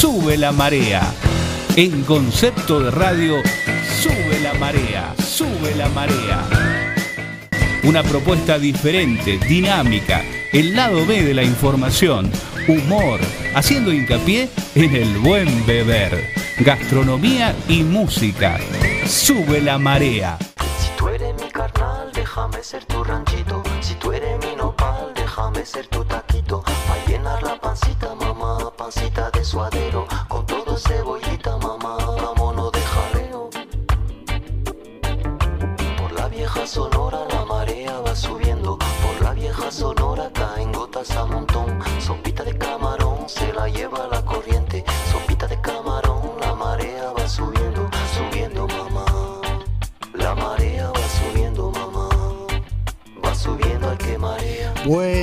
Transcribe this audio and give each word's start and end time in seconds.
Sube 0.00 0.38
la 0.38 0.50
Marea. 0.50 1.02
En 1.76 2.04
concepto 2.04 2.80
de 2.80 2.90
radio, 2.90 3.34
Sube 4.00 4.40
la 4.42 4.54
Marea, 4.54 5.14
Sube 5.22 5.74
la 5.76 5.90
Marea. 5.90 6.40
Una 7.82 8.02
propuesta 8.02 8.58
diferente, 8.58 9.38
dinámica, 9.46 10.22
el 10.54 10.74
lado 10.74 11.04
B 11.04 11.22
de 11.22 11.34
la 11.34 11.42
información, 11.42 12.32
humor, 12.66 13.20
haciendo 13.54 13.92
hincapié 13.92 14.48
en 14.74 14.96
el 14.96 15.18
buen 15.18 15.66
beber, 15.66 16.32
gastronomía 16.60 17.54
y 17.68 17.82
música. 17.82 18.58
Sube 19.06 19.60
la 19.60 19.76
Marea. 19.76 20.38
Si 20.78 20.88
tú 20.96 21.08
eres 21.08 21.34
mi 21.34 21.50
carnal, 21.50 22.10
déjame 22.14 22.62
ser 22.62 22.86
tu 22.86 23.04
ranchito. 23.04 23.62
Si 23.82 23.92
tú 23.96 24.12
eres 24.12 24.38
mi 24.46 24.56
nopal, 24.56 25.12
déjame 25.14 25.66
ser 25.66 25.86
tu 25.88 26.02
taquito. 26.06 26.64
Llenar 27.06 27.42
la 27.42 27.60
pancita, 27.60 28.14
mamá, 28.14 28.70
pancita 28.78 29.29
Con 29.50 30.46
todo 30.46 30.76
cebollita, 30.76 31.56
mamá, 31.56 31.96
vámonos 31.96 32.70
de 32.70 32.80
jaleo. 32.80 33.50
Por 35.98 36.12
la 36.12 36.28
vieja 36.28 36.64
sonora 36.64 37.24
la 37.28 37.44
marea 37.44 37.98
va 37.98 38.14
subiendo. 38.14 38.78
Por 38.78 39.20
la 39.24 39.32
vieja 39.32 39.72
sonora 39.72 40.30
caen 40.32 40.70
gotas 40.70 41.10
a 41.16 41.24
montón. 41.24 41.49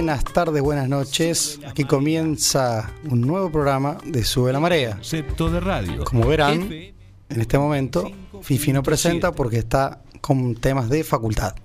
Buenas 0.07 0.23
tardes, 0.23 0.63
buenas 0.63 0.87
noches. 0.87 1.59
Aquí 1.67 1.83
comienza 1.83 2.93
un 3.09 3.19
nuevo 3.19 3.51
programa 3.51 3.97
de 4.05 4.23
Sube 4.23 4.53
la 4.53 4.61
Marea. 4.61 4.91
Concepto 4.91 5.49
de 5.49 5.59
radio. 5.59 6.05
Como 6.05 6.25
verán, 6.25 6.61
en 6.71 7.41
este 7.41 7.57
momento, 7.57 8.09
Fifi 8.41 8.71
no 8.71 8.83
presenta 8.83 9.33
porque 9.33 9.57
está 9.57 10.01
con 10.21 10.55
temas 10.55 10.87
de 10.87 11.03
facultad. 11.03 11.55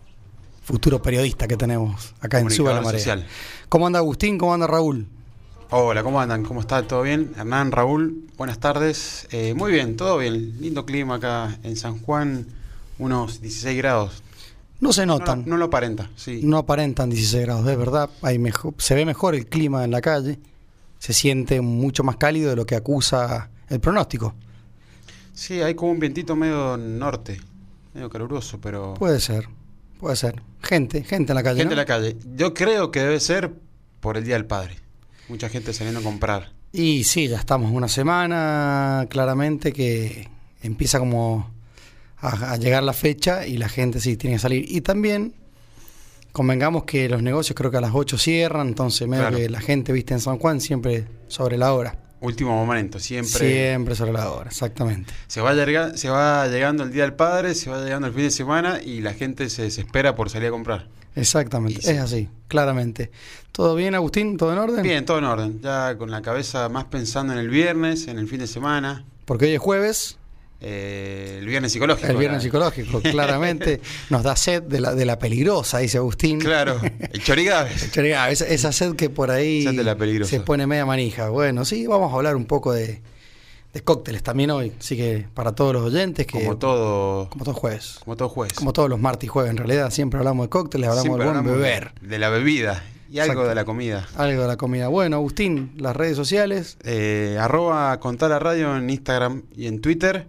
Futuro 0.64 1.00
periodista 1.00 1.46
que 1.46 1.56
tenemos 1.56 2.14
acá 2.20 2.40
en 2.40 2.50
Sube 2.50 2.74
la 2.74 2.80
Marea. 2.80 2.98
social. 2.98 3.26
¿Cómo 3.68 3.86
anda 3.86 4.00
Agustín? 4.00 4.38
¿Cómo 4.38 4.52
anda 4.52 4.66
Raúl? 4.66 5.06
Hola, 5.70 6.02
¿cómo 6.02 6.20
andan? 6.20 6.42
¿Cómo 6.42 6.62
está? 6.62 6.82
¿Todo 6.82 7.02
bien? 7.02 7.34
Hernán, 7.38 7.70
Raúl, 7.70 8.24
buenas 8.36 8.58
tardes. 8.58 9.28
Eh, 9.30 9.54
muy 9.54 9.70
bien, 9.70 9.96
todo 9.96 10.18
bien. 10.18 10.60
Lindo 10.60 10.84
clima 10.84 11.14
acá 11.14 11.60
en 11.62 11.76
San 11.76 12.00
Juan, 12.00 12.48
unos 12.98 13.40
16 13.40 13.78
grados. 13.78 14.24
No 14.82 14.92
se 14.92 15.06
notan, 15.06 15.44
no 15.46 15.56
lo 15.56 15.66
aparenta, 15.66 16.10
sí. 16.16 16.40
no 16.42 16.58
aparentan 16.58 17.08
16 17.08 17.44
grados, 17.46 17.66
es 17.68 17.78
verdad. 17.78 18.10
Hay 18.20 18.38
mejo- 18.38 18.74
se 18.78 18.94
ve 18.96 19.06
mejor 19.06 19.34
el 19.36 19.46
clima 19.46 19.84
en 19.84 19.92
la 19.92 20.00
calle. 20.00 20.38
Se 20.98 21.12
siente 21.12 21.60
mucho 21.60 22.02
más 22.04 22.16
cálido 22.16 22.50
de 22.50 22.56
lo 22.56 22.66
que 22.66 22.74
acusa 22.76 23.48
el 23.68 23.78
pronóstico. 23.80 24.34
Sí, 25.32 25.62
hay 25.62 25.74
como 25.74 25.92
un 25.92 26.00
vientito 26.00 26.34
medio 26.36 26.76
norte, 26.76 27.40
medio 27.94 28.10
caluroso, 28.10 28.60
pero... 28.60 28.94
Puede 28.94 29.20
ser, 29.20 29.48
puede 30.00 30.16
ser. 30.16 30.42
Gente, 30.62 31.02
gente 31.04 31.32
en 31.32 31.36
la 31.36 31.42
calle. 31.42 31.58
gente 31.60 31.74
¿no? 31.76 31.80
en 31.80 31.86
la 31.86 31.86
calle. 31.86 32.16
Yo 32.36 32.52
creo 32.52 32.90
que 32.90 33.00
debe 33.00 33.20
ser 33.20 33.52
por 34.00 34.16
el 34.16 34.24
Día 34.24 34.34
del 34.34 34.46
Padre. 34.46 34.76
Mucha 35.28 35.48
gente 35.48 35.72
saliendo 35.72 36.00
a 36.00 36.02
comprar. 36.02 36.50
Y 36.72 37.04
sí, 37.04 37.28
ya 37.28 37.38
estamos 37.38 37.70
una 37.72 37.86
semana 37.88 39.06
claramente 39.08 39.72
que 39.72 40.28
empieza 40.60 40.98
como 40.98 41.50
a, 42.22 42.52
a 42.52 42.56
llegar 42.56 42.82
la 42.82 42.94
fecha 42.94 43.46
y 43.46 43.58
la 43.58 43.68
gente 43.68 44.00
sí 44.00 44.16
tiene 44.16 44.36
que 44.36 44.40
salir. 44.40 44.64
Y 44.68 44.80
también 44.80 45.34
convengamos 46.32 46.84
que 46.84 47.08
los 47.08 47.22
negocios 47.22 47.54
creo 47.56 47.70
que 47.70 47.76
a 47.76 47.80
las 47.80 47.92
8 47.94 48.16
cierran, 48.18 48.68
entonces 48.68 49.06
medio 49.06 49.24
Claro. 49.24 49.36
que 49.36 49.50
la 49.50 49.60
gente, 49.60 49.92
viste, 49.92 50.14
en 50.14 50.20
San 50.20 50.38
Juan 50.38 50.60
siempre 50.60 51.04
sobre 51.28 51.58
la 51.58 51.74
hora. 51.74 51.98
Último 52.20 52.52
momento, 52.54 53.00
siempre. 53.00 53.32
Siempre 53.32 53.94
sobre 53.96 54.12
la 54.12 54.30
hora, 54.30 54.48
exactamente. 54.48 55.12
Se 55.26 55.40
va, 55.40 55.52
llega- 55.54 55.96
se 55.96 56.08
va 56.08 56.46
llegando 56.46 56.84
el 56.84 56.92
Día 56.92 57.02
del 57.02 57.14
Padre, 57.14 57.54
se 57.54 57.68
va 57.68 57.82
llegando 57.82 58.06
el 58.06 58.14
fin 58.14 58.22
de 58.22 58.30
semana 58.30 58.80
y 58.80 59.00
la 59.00 59.12
gente 59.12 59.50
se 59.50 59.62
desespera 59.62 60.14
por 60.14 60.30
salir 60.30 60.48
a 60.48 60.50
comprar. 60.52 60.86
Exactamente, 61.16 61.80
Y 61.80 61.82
sí. 61.82 61.90
es 61.90 61.98
así, 61.98 62.28
claramente. 62.48 63.10
¿Todo 63.50 63.74
bien, 63.74 63.94
Agustín? 63.96 64.36
¿Todo 64.38 64.52
en 64.52 64.58
orden? 64.60 64.82
Bien, 64.82 65.04
todo 65.04 65.18
en 65.18 65.24
orden. 65.24 65.60
Ya 65.60 65.98
con 65.98 66.10
la 66.12 66.22
cabeza 66.22 66.68
más 66.70 66.84
pensando 66.86 67.32
en 67.34 67.40
el 67.40 67.50
viernes, 67.50 68.06
en 68.06 68.18
el 68.18 68.28
fin 68.28 68.38
de 68.38 68.46
semana. 68.46 69.04
Porque 69.26 69.46
hoy 69.46 69.52
es 69.54 69.60
jueves, 69.60 70.16
eh, 70.64 71.36
el 71.40 71.46
viernes 71.46 71.72
psicológico. 71.72 72.06
el 72.08 72.16
viernes 72.16 72.42
¿verdad? 72.44 72.70
psicológico, 72.72 73.00
claramente. 73.02 73.80
Nos 74.10 74.22
da 74.22 74.36
sed 74.36 74.62
de 74.62 74.80
la, 74.80 74.94
de 74.94 75.04
la 75.04 75.18
peligrosa, 75.18 75.78
dice 75.78 75.98
Agustín. 75.98 76.38
Claro, 76.38 76.80
el 76.82 77.22
chorigaves. 77.22 77.90
Chorigabe, 77.92 78.32
esa, 78.32 78.46
esa 78.46 78.72
sed 78.72 78.94
que 78.94 79.10
por 79.10 79.30
ahí 79.30 79.64
Sed 79.64 79.74
de 79.74 79.84
la 79.84 80.24
se 80.26 80.40
pone 80.40 80.66
media 80.66 80.86
manija. 80.86 81.28
Bueno, 81.30 81.64
sí, 81.64 81.86
vamos 81.86 82.12
a 82.12 82.16
hablar 82.16 82.36
un 82.36 82.46
poco 82.46 82.72
de, 82.72 83.02
de 83.74 83.80
cócteles 83.82 84.22
también 84.22 84.50
hoy. 84.50 84.72
Así 84.78 84.96
que 84.96 85.26
para 85.34 85.52
todos 85.52 85.72
los 85.74 85.82
oyentes, 85.82 86.26
que 86.26 86.38
Como 86.40 86.58
todo, 86.58 87.28
como 87.30 87.44
todos 87.44 87.56
jueves, 87.58 87.96
como 88.04 88.16
todo 88.16 88.28
jueves. 88.28 88.52
como 88.54 88.72
todos 88.72 88.88
los 88.88 89.00
martes 89.00 89.24
y 89.24 89.28
jueves, 89.28 89.50
en 89.50 89.56
realidad 89.56 89.90
siempre 89.90 90.18
hablamos 90.18 90.46
de 90.46 90.50
cócteles, 90.50 90.88
hablamos 90.88 91.02
Siempre 91.04 91.24
de 91.24 91.30
buen 91.32 91.38
hablamos 91.38 91.60
beber, 91.60 91.92
De 92.00 92.18
la 92.18 92.28
bebida 92.28 92.84
y 93.10 93.18
algo 93.18 93.32
Exacto. 93.32 93.48
de 93.50 93.54
la 93.56 93.64
comida. 93.64 94.08
algo 94.16 94.42
de 94.42 94.48
la 94.48 94.56
comida. 94.56 94.88
Bueno, 94.88 95.16
Agustín, 95.16 95.72
las 95.76 95.94
redes 95.96 96.16
sociales, 96.16 96.78
Eh, 96.84 97.36
arroba 97.40 97.98
contar 98.00 98.30
la 98.30 98.38
radio 98.38 98.76
en 98.76 98.88
Instagram 98.88 99.42
y 99.54 99.66
en 99.66 99.80
Twitter. 99.80 100.28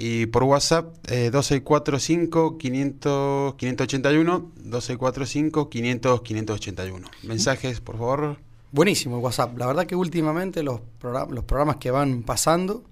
Y 0.00 0.26
por 0.26 0.44
WhatsApp, 0.44 0.94
eh, 1.10 1.30
2645 1.32 2.56
500 2.56 3.54
581 3.56 4.52
2645 4.54 5.68
500 5.68 6.20
581. 6.22 7.08
Mensajes, 7.24 7.80
por 7.80 7.98
favor. 7.98 8.36
buenísimo 8.70 9.16
el 9.16 9.24
WhatsApp. 9.24 9.58
La 9.58 9.66
verdad 9.66 9.86
que 9.86 9.96
últimamente 9.96 10.62
los, 10.62 10.80
progra- 11.02 11.28
los 11.28 11.42
programas 11.44 11.76
que 11.78 11.90
van 11.90 12.22
pasando, 12.22 12.84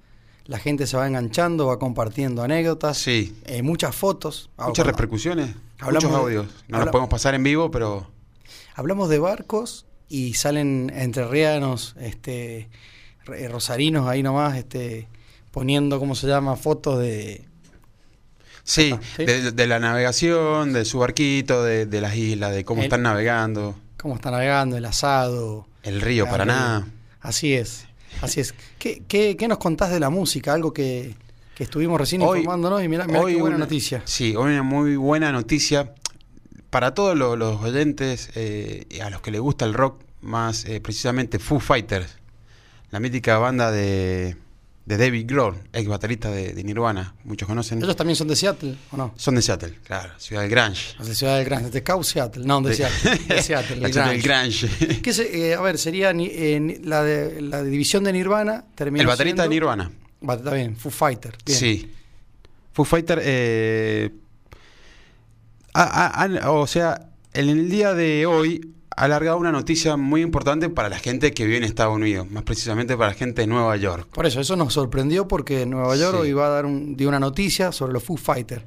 la 0.46 0.58
gente 0.58 0.86
se 0.86 0.96
va 0.96 1.06
enganchando, 1.06 1.66
va 1.66 1.78
compartiendo 1.78 2.42
anécdotas, 2.42 2.98
Sí. 2.98 3.36
eh, 3.44 3.62
muchas 3.62 3.94
fotos. 3.94 4.50
Muchas 4.58 4.86
repercusiones, 4.86 5.54
hablamos 5.78 6.04
muchos 6.10 6.18
audios. 6.20 6.46
No 6.68 6.78
los 6.80 6.88
podemos 6.88 7.10
pasar 7.10 7.34
en 7.34 7.42
vivo, 7.44 7.70
pero 7.70 8.08
Hablamos 8.74 9.08
de 9.08 9.18
barcos 9.18 9.86
y 10.08 10.34
salen 10.34 10.90
entrerrianos, 10.94 11.94
este, 12.00 12.68
re- 13.24 13.48
rosarinos 13.48 14.06
ahí 14.08 14.22
nomás, 14.22 14.56
este, 14.56 15.08
poniendo, 15.60 15.98
¿cómo 15.98 16.14
se 16.14 16.26
llama? 16.26 16.54
Fotos 16.54 16.98
de... 16.98 17.42
sí, 18.62 18.90
Ah, 18.92 19.00
¿sí? 19.16 19.24
De, 19.24 19.52
de 19.52 19.66
la 19.66 19.78
navegación, 19.78 20.74
de 20.74 20.84
su 20.84 20.98
barquito, 20.98 21.64
de, 21.64 21.86
de 21.86 22.00
las 22.02 22.14
islas, 22.14 22.52
de 22.54 22.62
cómo 22.62 22.82
El- 22.82 22.84
están 22.88 23.00
navegando, 23.00 23.74
cómo 23.96 24.16
está 24.16 24.30
navegando, 24.30 24.76
el 24.76 24.84
asado. 24.84 25.66
el 25.82 26.02
río 26.02 26.26
Ah, 26.26 26.30
Paraná. 26.30 26.88
Así 27.22 27.54
es, 27.54 27.86
así 28.20 28.40
es. 28.40 28.54
¿Qué, 28.78 29.02
qué, 29.08 29.34
qué 29.38 29.48
nos 29.48 29.56
contás 29.56 29.90
de 29.90 29.98
la 29.98 30.10
música? 30.10 30.52
Algo 30.52 30.74
que, 30.74 31.14
que 31.54 31.64
estuvimos 31.64 31.98
recién 31.98 32.20
Hoy- 32.20 32.40
informándonos 32.40 32.84
y 32.84 32.88
mirá, 32.88 33.06
mirá 33.06 33.20
qué 33.20 33.36
buena 33.36 33.56
una- 33.56 33.64
noticia. 33.64 34.02
Sí, 34.04 34.36
hoy 34.36 34.52
una 34.52 34.62
muy 34.62 34.96
buena 34.96 35.32
noticia 35.32 35.94
para 36.68 36.92
todos 36.92 37.16
los, 37.16 37.38
los 37.38 37.62
oyentes 37.62 38.28
eh, 38.34 38.84
a 39.02 39.08
los 39.08 39.22
que 39.22 39.30
les 39.30 39.40
gusta 39.40 39.64
el 39.64 39.72
rock, 39.72 40.02
más 40.20 40.66
eh, 40.66 40.82
precisamente 40.82 41.38
Foo 41.38 41.60
Fighters, 41.60 42.18
la 42.90 43.00
mítica 43.00 43.38
banda 43.38 43.70
de, 43.72 44.36
de 44.86 44.96
David 44.96 45.26
Grohl, 45.28 45.56
ex 45.72 45.88
baterista 45.88 46.30
de, 46.30 46.52
de 46.52 46.62
Nirvana, 46.64 47.14
muchos 47.24 47.46
conocen. 47.48 47.82
¿Ellos 47.82 47.96
también 47.96 48.14
son 48.16 48.28
de 48.28 48.36
Seattle 48.36 48.76
o 48.92 48.96
no? 48.96 49.12
Son 49.16 49.34
de 49.34 49.42
Seattle, 49.42 49.74
claro, 49.84 50.12
ciudad 50.18 50.42
del 50.42 50.50
Grunge. 50.52 50.94
Los 50.98 51.08
de 51.08 51.14
Ciudad 51.16 51.36
del 51.36 51.44
Grande, 51.44 51.70
de 51.70 51.82
Cow 51.82 52.02
Seattle, 52.04 52.44
no, 52.46 52.60
de, 52.60 52.70
De- 52.70 52.76
Seattle, 52.76 53.18
de 53.34 53.42
Seattle, 53.42 53.76
la 53.76 53.88
del 53.88 54.22
Grunge. 54.22 54.68
Grunge. 54.68 55.00
¿Qué 55.02 55.12
se- 55.12 55.48
eh, 55.50 55.54
a 55.54 55.60
ver, 55.60 55.76
sería 55.76 56.12
eh, 56.12 56.80
la, 56.84 57.02
de, 57.02 57.40
la 57.42 57.62
división 57.64 58.04
de 58.04 58.12
Nirvana, 58.12 58.64
terminó 58.76 59.02
el 59.02 59.08
baterista 59.08 59.42
de 59.42 59.48
Nirvana. 59.48 59.90
Va, 60.28 60.34
está 60.34 60.54
bien, 60.54 60.76
Foo 60.76 60.90
Fighter. 60.92 61.34
bien. 61.44 61.58
Sí. 61.58 61.90
Foo 62.72 62.84
Fighter, 62.84 63.20
eh, 63.24 64.10
o 66.44 66.66
sea, 66.66 67.08
en 67.34 67.48
el 67.48 67.68
día 67.68 67.92
de 67.94 68.24
hoy 68.26 68.72
ha 68.98 69.04
alargado 69.04 69.36
una 69.38 69.52
noticia 69.52 69.96
muy 69.96 70.22
importante 70.22 70.68
para 70.70 70.88
la 70.88 70.98
gente 70.98 71.32
que 71.32 71.44
vive 71.44 71.58
en 71.58 71.64
Estados 71.64 71.94
Unidos, 71.94 72.30
más 72.30 72.44
precisamente 72.44 72.96
para 72.96 73.10
la 73.10 73.14
gente 73.14 73.42
de 73.42 73.46
Nueva 73.46 73.76
York. 73.76 74.08
Por 74.12 74.24
eso, 74.26 74.40
eso 74.40 74.56
nos 74.56 74.72
sorprendió 74.72 75.28
porque 75.28 75.66
Nueva 75.66 75.94
York 75.96 76.20
Sí. 76.24 76.32
va 76.32 76.46
a 76.46 76.50
dar 76.50 76.66
un, 76.66 76.96
dio 76.96 77.08
una 77.08 77.20
noticia 77.20 77.72
sobre 77.72 77.92
los 77.92 78.02
Foo 78.02 78.16
Fighters. 78.16 78.64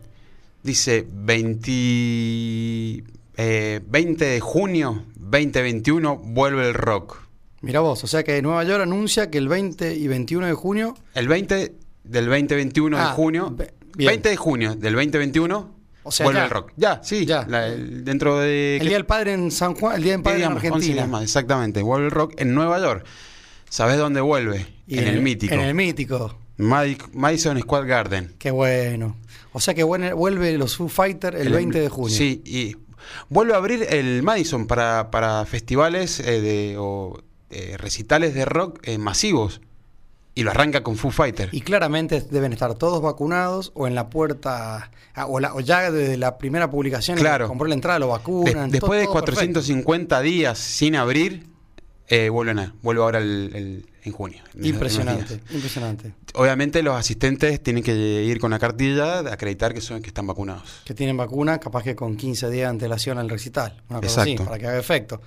Dice 0.62 1.08
20, 1.12 3.04
eh, 3.38 3.80
20 3.88 4.26
de 4.26 4.40
junio 4.40 5.04
2021 5.16 6.18
vuelve 6.18 6.68
el 6.68 6.74
rock. 6.74 7.18
Mira 7.62 7.80
vos, 7.82 8.04
o 8.04 8.08
sea 8.08 8.24
que 8.24 8.42
Nueva 8.42 8.64
York 8.64 8.84
anuncia 8.84 9.30
que 9.30 9.38
el 9.38 9.48
20 9.50 9.96
y 9.96 10.08
21 10.08 10.46
de 10.48 10.54
junio, 10.54 10.96
El 11.14 11.28
20 11.28 11.74
del 12.04 12.26
2021 12.28 12.98
Ah, 12.98 13.08
de 13.10 13.14
junio, 13.16 13.56
bien. 13.98 14.08
20 14.10 14.30
de 14.30 14.36
junio 14.38 14.76
del 14.76 14.94
2021 14.96 15.79
O 16.04 16.12
sea, 16.12 16.26
vuelve 16.26 16.40
ya. 16.40 16.46
el 16.46 16.50
rock. 16.52 16.72
Ya, 16.78 17.02
sí, 17.04 17.26
Ya. 17.26 17.46
la- 17.48 17.68
el- 17.68 18.04
dentro 18.06 18.40
de 18.40 18.78
el 18.78 18.88
Día 18.88 18.98
del 18.98 19.06
Padre 19.06 19.34
en 19.34 19.52
San 19.52 19.76
Juan, 19.76 19.96
el 19.98 20.04
Día 20.04 20.14
del 20.14 20.22
¿Qué 20.22 20.24
Padre 20.24 20.36
en 20.38 20.40
digamos? 20.42 20.64
11 20.64 20.76
Argentina. 20.76 21.08
más, 21.08 21.24
exactamente. 21.24 21.82
Vuelve 21.82 22.06
el 22.06 22.12
rock 22.12 22.34
en 22.38 22.54
Nueva 22.54 22.80
York. 22.80 23.06
¿Sabes 23.70 23.98
dónde 23.98 24.22
vuelve? 24.22 24.66
Y 24.88 24.98
en, 24.98 25.08
el, 25.08 25.22
mítico. 25.22 25.54
En 25.54 25.60
el 25.62 25.76
mítico. 25.76 26.36
Madi- 26.58 26.98
Madison 27.14 27.60
Square 27.60 27.88
Garden. 27.88 28.34
Qué 28.40 28.50
bueno. 28.52 29.16
O 29.54 29.60
sea 29.60 29.74
que 29.74 29.84
vuelve, 29.84 30.14
vuelve 30.14 30.58
los 30.58 30.76
Foo 30.76 30.90
Fighters 30.90 31.40
el, 31.40 31.54
20 31.54 31.80
de 31.80 31.90
junio. 31.90 32.16
Sí, 32.16 32.42
y 32.46 32.76
vuelve 33.30 33.54
a 33.54 33.58
abrir 33.58 33.86
el 33.90 34.24
Madison 34.24 34.66
para, 34.68 35.12
para 35.12 35.46
festivales 35.46 36.20
eh, 36.20 36.42
de, 36.42 36.76
o 36.80 37.22
eh, 37.52 37.76
recitales 37.78 38.34
de 38.34 38.46
rock 38.46 38.80
eh, 38.84 38.98
masivos. 38.98 39.62
Y 40.40 40.44
lo 40.44 40.52
arranca 40.52 40.82
con 40.84 40.96
Foo 40.96 41.12
Fighter. 41.12 41.50
Y 41.52 41.62
claramente 41.62 42.22
deben 42.22 42.54
estar 42.54 42.74
todos 42.76 43.02
vacunados 43.02 43.72
o 43.76 43.88
en 43.88 43.96
la 43.96 44.10
puerta, 44.10 44.90
ah, 45.14 45.26
o, 45.28 45.40
la- 45.40 45.54
o 45.54 45.60
ya 45.60 45.92
desde 45.92 46.16
la 46.18 46.38
primera 46.38 46.70
publicación, 46.72 47.18
Claro. 47.18 47.48
compró 47.48 47.68
la 47.68 47.74
entrada, 47.74 48.00
lo 48.00 48.06
De- 48.06 48.12
vacunan. 48.14 48.72
después 48.72 48.92
todo- 48.92 49.00
de 49.00 49.04
todo 49.06 49.12
450 49.14 50.22
días 50.22 50.58
sin 50.58 50.96
abrir, 50.96 51.46
eh, 52.08 52.30
vuelven 52.30 52.60
a, 52.60 52.74
vuelve 52.82 53.02
ahora 53.02 53.20
el- 53.20 53.52
el- 53.54 53.86
en 54.04 54.14
junio. 54.14 54.42
Impresionante, 54.62 55.42
impresionante. 55.52 56.14
Obviamente 56.36 56.82
los 56.84 56.96
asistentes 56.96 57.62
tienen 57.62 57.84
que 57.84 57.94
ir 58.24 58.40
con 58.40 58.52
la 58.52 58.58
cartilla 58.60 59.22
de 59.24 59.32
acreditar 59.34 59.74
que 59.74 59.82
son 59.82 60.02
que 60.02 60.08
están 60.08 60.26
vacunados. 60.26 60.82
Que 60.86 60.94
tienen 60.94 61.18
vacuna, 61.18 61.60
capaz 61.60 61.84
que 61.84 61.96
con 61.98 62.16
15 62.16 62.50
días 62.50 62.62
de 62.62 62.66
antelación 62.68 63.18
al 63.18 63.30
recital. 63.30 63.84
Una 63.90 64.00
cosa 64.00 64.22
así, 64.22 64.32
Exacto. 64.32 64.50
para 64.50 64.58
que 64.60 64.68
haga 64.68 64.80
efecto. 64.80 65.22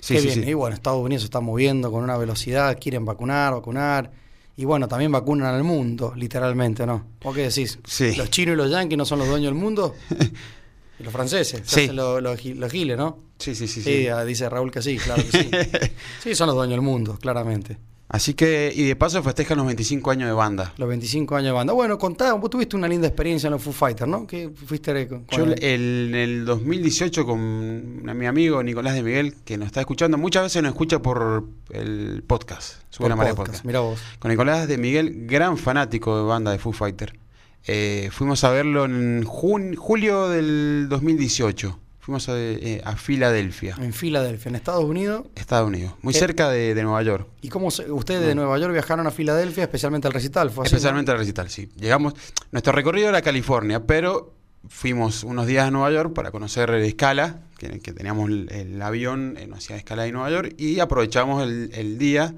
Sí, 0.00 0.14
Qué 0.14 0.20
sí, 0.20 0.26
bien. 0.26 0.42
sí. 0.44 0.50
Y 0.50 0.54
bueno, 0.54 0.74
Estados 0.74 1.02
Unidos 1.02 1.22
se 1.22 1.26
está 1.26 1.40
moviendo 1.40 1.90
con 1.92 2.02
una 2.02 2.16
velocidad, 2.18 2.76
quieren 2.80 3.04
vacunar, 3.04 3.54
vacunar. 3.54 4.10
Y 4.56 4.64
bueno, 4.64 4.88
también 4.88 5.12
vacunan 5.12 5.54
al 5.54 5.64
mundo, 5.64 6.14
literalmente, 6.16 6.86
¿no? 6.86 7.04
¿Vos 7.22 7.34
qué 7.34 7.42
decís? 7.42 7.78
Sí. 7.84 8.14
¿Los 8.16 8.30
chinos 8.30 8.54
y 8.54 8.56
los 8.56 8.70
yanquis 8.70 8.96
no 8.96 9.04
son 9.04 9.18
los 9.18 9.28
dueños 9.28 9.52
del 9.52 9.60
mundo? 9.62 9.94
¿Y 10.98 11.02
los 11.02 11.12
franceses? 11.12 11.60
Se 11.66 11.88
Sí. 11.88 11.92
los 11.92 12.70
giles, 12.72 12.96
¿no? 12.96 13.18
Sí, 13.38 13.54
sí, 13.54 13.68
sí. 13.68 13.82
Sí, 13.82 13.96
sí. 14.02 14.08
ah, 14.08 14.24
dice 14.24 14.48
Raúl 14.48 14.70
que 14.70 14.80
sí, 14.80 14.96
claro 14.96 15.22
que 15.30 15.42
sí. 15.42 15.50
Sí, 16.22 16.34
son 16.34 16.46
los 16.46 16.56
dueños 16.56 16.72
del 16.76 16.80
mundo, 16.82 17.18
claramente. 17.20 17.76
Así 18.08 18.34
que, 18.34 18.72
y 18.74 18.84
de 18.84 18.94
paso 18.94 19.20
festejan 19.22 19.56
los 19.58 19.66
25 19.66 20.10
años 20.12 20.28
de 20.28 20.32
banda. 20.32 20.72
Los 20.78 20.88
25 20.88 21.34
años 21.34 21.46
de 21.48 21.52
banda. 21.52 21.72
Bueno, 21.72 21.98
contá, 21.98 22.32
vos 22.34 22.48
tuviste 22.50 22.76
una 22.76 22.86
linda 22.86 23.08
experiencia 23.08 23.48
en 23.48 23.54
los 23.54 23.62
Foo 23.62 23.72
Fighters, 23.72 24.08
¿no? 24.08 24.26
Que 24.28 24.48
fuiste 24.50 25.08
con, 25.08 25.26
Yo 25.26 25.42
el- 25.44 25.62
en 25.64 26.14
el 26.14 26.44
2018 26.44 27.26
con 27.26 28.04
mi 28.16 28.26
amigo 28.26 28.62
Nicolás 28.62 28.94
de 28.94 29.02
Miguel, 29.02 29.34
que 29.44 29.58
nos 29.58 29.66
está 29.66 29.80
escuchando, 29.80 30.18
muchas 30.18 30.44
veces 30.44 30.62
nos 30.62 30.70
escucha 30.70 31.00
por 31.02 31.48
el 31.70 32.22
podcast, 32.26 32.82
Sube 32.90 33.08
por 33.08 33.16
podcast, 33.18 33.36
Podcast. 33.36 33.64
Mirá 33.64 33.80
vos. 33.80 33.98
Con 34.20 34.30
Nicolás 34.30 34.68
de 34.68 34.78
Miguel, 34.78 35.26
gran 35.26 35.58
fanático 35.58 36.16
de 36.16 36.22
banda 36.24 36.52
de 36.52 36.58
Foo 36.58 36.72
Fighter. 36.72 37.18
Eh, 37.66 38.10
fuimos 38.12 38.44
a 38.44 38.50
verlo 38.50 38.84
en 38.84 39.24
jun- 39.24 39.74
julio 39.74 40.28
del 40.28 40.86
2018. 40.88 41.80
Fuimos 42.06 42.28
a, 42.28 42.34
eh, 42.38 42.80
a 42.84 42.94
Filadelfia, 42.94 43.74
En 43.82 43.92
Filadelfia, 43.92 44.48
en 44.50 44.54
Estados 44.54 44.84
Unidos. 44.84 45.24
Estados 45.34 45.66
Unidos, 45.66 45.92
muy 46.02 46.14
Eh, 46.14 46.16
cerca 46.16 46.48
de, 46.48 46.72
de 46.72 46.82
Nueva 46.84 47.02
York. 47.02 47.26
¿Y 47.42 47.48
cómo 47.48 47.68
se- 47.72 47.90
ustedes 47.90 48.24
de 48.24 48.36
Nueva 48.36 48.56
York 48.60 48.72
viajaron 48.72 49.08
a 49.08 49.10
Filadelfia, 49.10 49.64
especialmente 49.64 50.06
al 50.06 50.14
recital? 50.14 50.50
¿Fue 50.50 50.62
así, 50.64 50.72
no? 50.72 50.76
Especialmente 50.76 51.10
al 51.10 51.18
recital, 51.18 51.50
sí. 51.50 51.68
Llegamos, 51.76 52.14
nuestro 52.52 52.72
recorrido 52.72 53.08
era 53.08 53.22
California, 53.22 53.84
pero 53.86 54.32
fuimos 54.68 55.24
unos 55.24 55.48
días 55.48 55.66
a 55.66 55.72
Nueva 55.72 55.90
York 55.90 56.12
para 56.14 56.30
conocer 56.30 56.70
escala, 56.74 57.40
que, 57.58 57.80
que 57.80 57.92
teníamos 57.92 58.30
el, 58.30 58.52
el 58.52 58.80
avión, 58.82 59.36
eh, 59.36 59.48
nos 59.48 59.58
hacía 59.58 59.74
escala 59.74 60.04
de 60.04 60.12
Nueva 60.12 60.30
York, 60.30 60.54
y 60.58 60.78
aprovechamos 60.78 61.42
el, 61.42 61.70
el 61.74 61.98
día, 61.98 62.34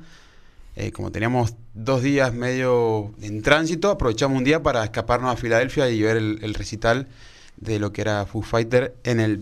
eh, 0.77 0.93
como 0.93 1.13
teníamos 1.13 1.53
dos 1.75 2.03
días 2.03 2.33
medio 2.33 3.13
en 3.21 3.43
tránsito, 3.43 3.91
aprovechamos 3.91 4.39
un 4.39 4.45
día 4.45 4.63
para 4.63 4.83
escaparnos 4.83 5.31
a 5.31 5.37
Filadelfia 5.37 5.91
y 5.91 6.01
ver 6.01 6.17
el, 6.17 6.39
el 6.41 6.55
recital 6.55 7.07
de 7.61 7.79
lo 7.79 7.93
que 7.93 8.01
era 8.03 8.25
Foo 8.27 8.43
Fighter 8.43 8.95
en 9.05 9.21
el 9.21 9.37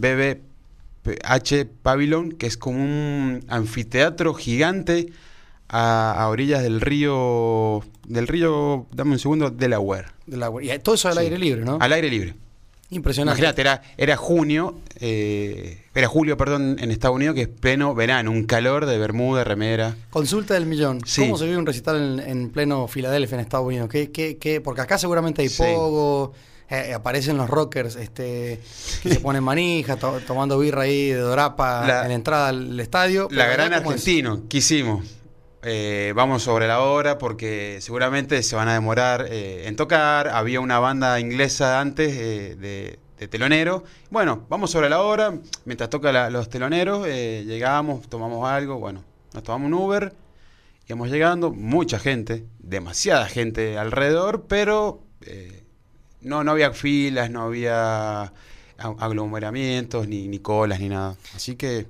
BBH 1.05 1.67
Pavilion, 1.83 2.33
que 2.33 2.47
es 2.47 2.57
como 2.57 2.79
un 2.83 3.45
anfiteatro 3.49 4.35
gigante 4.35 5.13
a, 5.69 6.13
a 6.13 6.29
orillas 6.29 6.63
del 6.63 6.81
río, 6.81 7.83
del 8.07 8.29
río, 8.29 8.87
dame 8.93 9.13
un 9.13 9.19
segundo, 9.19 9.51
Delaware. 9.51 10.07
De 10.27 10.37
la- 10.37 10.51
y 10.63 10.79
todo 10.81 10.95
eso 10.95 11.09
al 11.09 11.15
Sí. 11.15 11.21
aire 11.21 11.39
libre, 11.39 11.63
¿no? 11.65 11.79
Al 11.81 11.93
aire 11.93 12.09
libre. 12.11 12.35
Impresionante. 12.89 13.41
Imagínate, 13.41 13.61
era, 13.63 13.83
era 13.97 14.17
junio, 14.17 14.79
eh, 15.01 15.83
era 15.93 16.07
julio, 16.07 16.37
perdón, 16.37 16.77
en 16.79 16.93
Estados 16.93 17.17
Unidos, 17.17 17.35
que 17.35 17.43
es 17.43 17.49
pleno 17.49 17.97
verano, 17.97 18.31
un 18.31 18.45
calor 18.45 18.87
de 18.87 18.97
bermuda, 18.97 19.43
remera. 19.43 19.97
Consulta 20.11 20.55
del 20.55 20.67
millón. 20.67 21.01
Sí. 21.05 21.23
¿Cómo 21.23 21.37
se 21.37 21.47
vive 21.47 21.57
un 21.57 21.67
recital 21.67 22.21
en, 22.21 22.29
en 22.31 22.51
pleno 22.51 22.87
Filadelfia, 22.87 23.35
en 23.35 23.41
Estados 23.41 23.67
Unidos? 23.67 23.89
¿Qué, 23.89 24.13
qué, 24.13 24.37
qué? 24.39 24.61
Porque 24.61 24.83
acá 24.83 24.99
seguramente 24.99 25.43
hay 25.43 25.49
Sí. 25.49 25.57
Pogo, 26.69 26.81
eh, 26.81 26.95
aparecen 26.95 27.37
los 27.37 27.49
rockers 27.49 27.97
este, 27.97 28.61
que 29.03 29.09
se 29.15 29.21
ponen 29.21 29.43
manija, 29.43 29.97
to- 29.97 30.21
tomando 30.27 30.59
birra 30.59 30.83
ahí 30.83 31.09
de 31.09 31.19
dorapa 31.21 31.87
La- 31.87 32.03
en 32.03 32.09
la 32.09 32.15
entrada 32.15 32.49
al 32.49 32.79
estadio. 32.81 33.29
La 33.31 33.47
gran 33.47 33.73
allá, 33.73 33.83
¿cómo 33.83 33.91
es? 33.95 34.01
argentino, 34.03 34.43
que 34.49 34.59
hicimos. 34.59 35.05
Eh, 35.69 36.13
vamos 36.15 36.43
sobre 36.45 36.69
la 36.69 36.81
hora 36.81 37.19
porque 37.19 37.79
seguramente 37.81 38.41
se 38.45 38.55
van 38.55 38.69
a 38.69 38.75
demorar 38.75 39.27
eh, 39.29 39.67
en 39.67 39.75
tocar. 39.75 40.29
Había 40.29 40.61
una 40.61 40.79
banda 40.79 41.19
inglesa 41.19 41.81
antes 41.81 42.13
eh, 42.17 42.55
de, 42.57 42.99
de 43.19 43.29
telonero. 43.29 43.83
Bueno, 44.11 44.45
vamos 44.49 44.71
sobre 44.71 44.89
la 44.89 45.01
hora. 45.03 45.35
Mientras 45.65 45.91
toca 45.91 46.13
la- 46.13 46.31
los 46.31 46.49
teloneros, 46.51 47.05
eh, 47.09 47.43
llegamos, 47.47 48.09
tomamos 48.09 48.49
algo. 48.49 48.79
Bueno, 48.79 49.03
nos 49.35 49.43
tomamos 49.43 49.67
un 49.67 49.75
Uber. 49.75 50.13
Íbamos 50.89 51.11
llegando, 51.11 51.51
mucha 51.53 51.99
gente, 51.99 52.45
demasiada 52.61 53.27
gente 53.27 53.77
alrededor, 53.77 54.45
pero 54.47 55.03
eh, 55.23 55.65
no, 56.27 56.45
no 56.45 56.53
había 56.53 56.73
filas, 56.73 57.31
no 57.31 57.43
había 57.45 58.33
aglomeramientos, 58.79 60.09
ni, 60.09 60.29
ni 60.29 60.39
colas, 60.39 60.81
ni 60.81 60.89
nada. 60.89 61.17
Así 61.35 61.57
que 61.57 61.87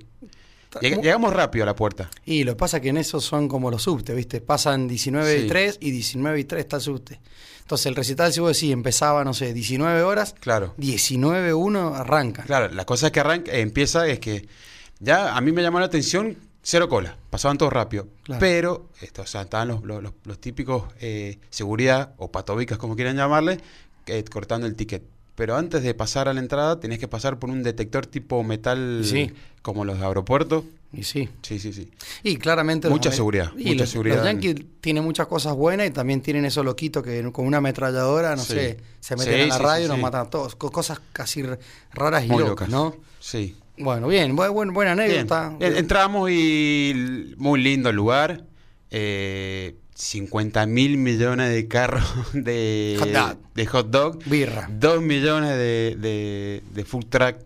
lleg- 0.81 1.01
llegamos 1.01 1.33
rápido 1.33 1.63
a 1.63 1.65
la 1.65 1.75
puerta. 1.75 2.09
Y 2.25 2.43
lo 2.43 2.53
que 2.53 2.57
pasa 2.57 2.77
es 2.77 2.83
que 2.83 2.89
en 2.89 2.97
eso 2.97 3.19
son 3.21 3.47
como 3.47 3.71
los 3.71 3.83
subtes, 3.83 4.15
¿viste? 4.15 4.41
Pasan 4.41 4.87
19 4.87 5.37
y 5.37 5.41
Sí. 5.43 5.47
3 5.47 5.77
y 5.81 5.91
19 5.91 6.39
y 6.39 6.43
3 6.43 6.61
está 6.61 6.77
el 6.77 6.81
subte. 6.81 7.19
Entonces 7.61 7.85
el 7.87 7.95
recital, 7.95 8.31
si 8.31 8.39
vos 8.39 8.53
decís, 8.55 8.71
empezaba, 8.71 9.23
no 9.25 9.33
sé, 9.33 9.53
19 9.53 10.01
horas, 10.03 10.33
Claro. 10.39 10.73
19 10.77 11.53
1 11.53 11.95
arranca. 11.95 12.43
Claro, 12.43 12.73
la 12.73 12.85
cosa 12.85 13.11
que 13.11 13.19
arranca, 13.19 13.51
eh, 13.51 13.59
empieza 13.61 14.07
es 14.07 14.19
que 14.19 14.47
ya 14.99 15.35
a 15.35 15.41
mí 15.41 15.51
me 15.51 15.61
llamó 15.61 15.79
la 15.79 15.85
atención 15.87 16.37
cero 16.63 16.87
cola, 16.89 17.17
pasaban 17.29 17.57
todos 17.57 17.71
rápido. 17.73 18.07
Claro. 18.23 18.39
Pero, 18.39 18.89
esto, 19.01 19.21
o 19.21 19.25
sea, 19.25 19.41
estaban 19.41 19.67
los, 19.69 19.83
los- 19.83 20.01
los- 20.03 20.13
los 20.23 20.39
típicos 20.39 20.83
eh, 21.01 21.39
seguridad 21.49 22.13
o 22.17 22.31
patobicas, 22.31 22.77
como 22.77 22.95
quieran 22.95 23.15
llamarle, 23.17 23.59
eh, 24.07 24.23
cortando 24.25 24.67
el 24.67 24.75
ticket. 24.75 25.03
Pero 25.35 25.55
antes 25.55 25.83
de 25.83 25.93
pasar 25.93 26.27
a 26.27 26.33
la 26.33 26.39
entrada, 26.39 26.79
tenías 26.79 26.99
que 26.99 27.07
pasar 27.07 27.37
por 27.37 27.51
un 27.51 27.61
detector 27.61 28.07
tipo 28.07 28.41
metal, 28.43 29.01
Sí. 29.05 29.31
como 29.61 29.85
los 29.85 29.99
de 29.99 30.05
aeropuerto. 30.05 30.65
Y 30.91 31.03
sí. 31.03 31.29
Sí, 31.43 31.59
sí, 31.59 31.73
sí. 31.73 31.91
Y 32.23 32.37
claramente... 32.37 32.89
Mucha 32.89 33.09
los- 33.09 33.15
seguridad, 33.17 33.51
Y 33.57 33.65
mucha 33.65 33.81
los, 33.81 33.89
seguridad 33.89 34.15
los 34.17 34.27
en- 34.27 34.41
Yankees 34.41 34.65
tienen 34.81 35.03
muchas 35.03 35.27
cosas 35.27 35.53
buenas 35.55 35.85
y 35.85 35.91
también 35.91 36.21
tienen 36.21 36.45
esos 36.45 36.65
loquitos 36.65 37.03
que 37.03 37.29
con 37.31 37.45
una 37.45 37.57
ametralladora, 37.57 38.35
no 38.35 38.41
Sí. 38.41 38.53
sé, 38.53 38.77
se 38.99 39.15
meten 39.15 39.33
Sí, 39.35 39.39
en 39.41 39.49
la 39.49 39.57
radio 39.59 39.85
y 39.85 39.89
nos 39.89 39.99
matan 39.99 40.25
a 40.25 40.29
todos. 40.29 40.55
Co- 40.55 40.71
Cosas 40.71 40.99
casi 41.13 41.43
raras 41.93 42.23
y 42.25 42.29
Muy 42.29 42.39
locas, 42.39 42.67
locas. 42.67 42.69
¿no? 42.69 42.95
Sí. 43.19 43.55
Bueno, 43.77 44.07
bien, 44.07 44.35
bu- 44.35 44.51
buen- 44.51 44.73
buena 44.73 44.95
Bien. 44.95 45.11
anécdota. 45.11 45.55
En- 45.59 45.75
Entramos 45.77 46.31
y 46.31 47.33
muy 47.37 47.61
lindo 47.61 47.89
el 47.89 47.95
lugar. 47.95 48.43
Eh, 48.89 49.75
50 50.01 50.65
mil 50.67 50.97
millones 50.97 51.49
de 51.51 51.67
carros 51.67 52.03
de 52.33 52.97
Hot 52.99 53.09
dog. 53.09 53.37
de 53.55 53.65
hot 53.65 53.89
dog. 53.89 54.19
Birra. 54.25 54.69
2 54.71 55.01
millones 55.01 55.49
de, 55.51 55.95
de, 55.99 56.63
de 56.71 56.85
food 56.85 57.05
truck 57.09 57.37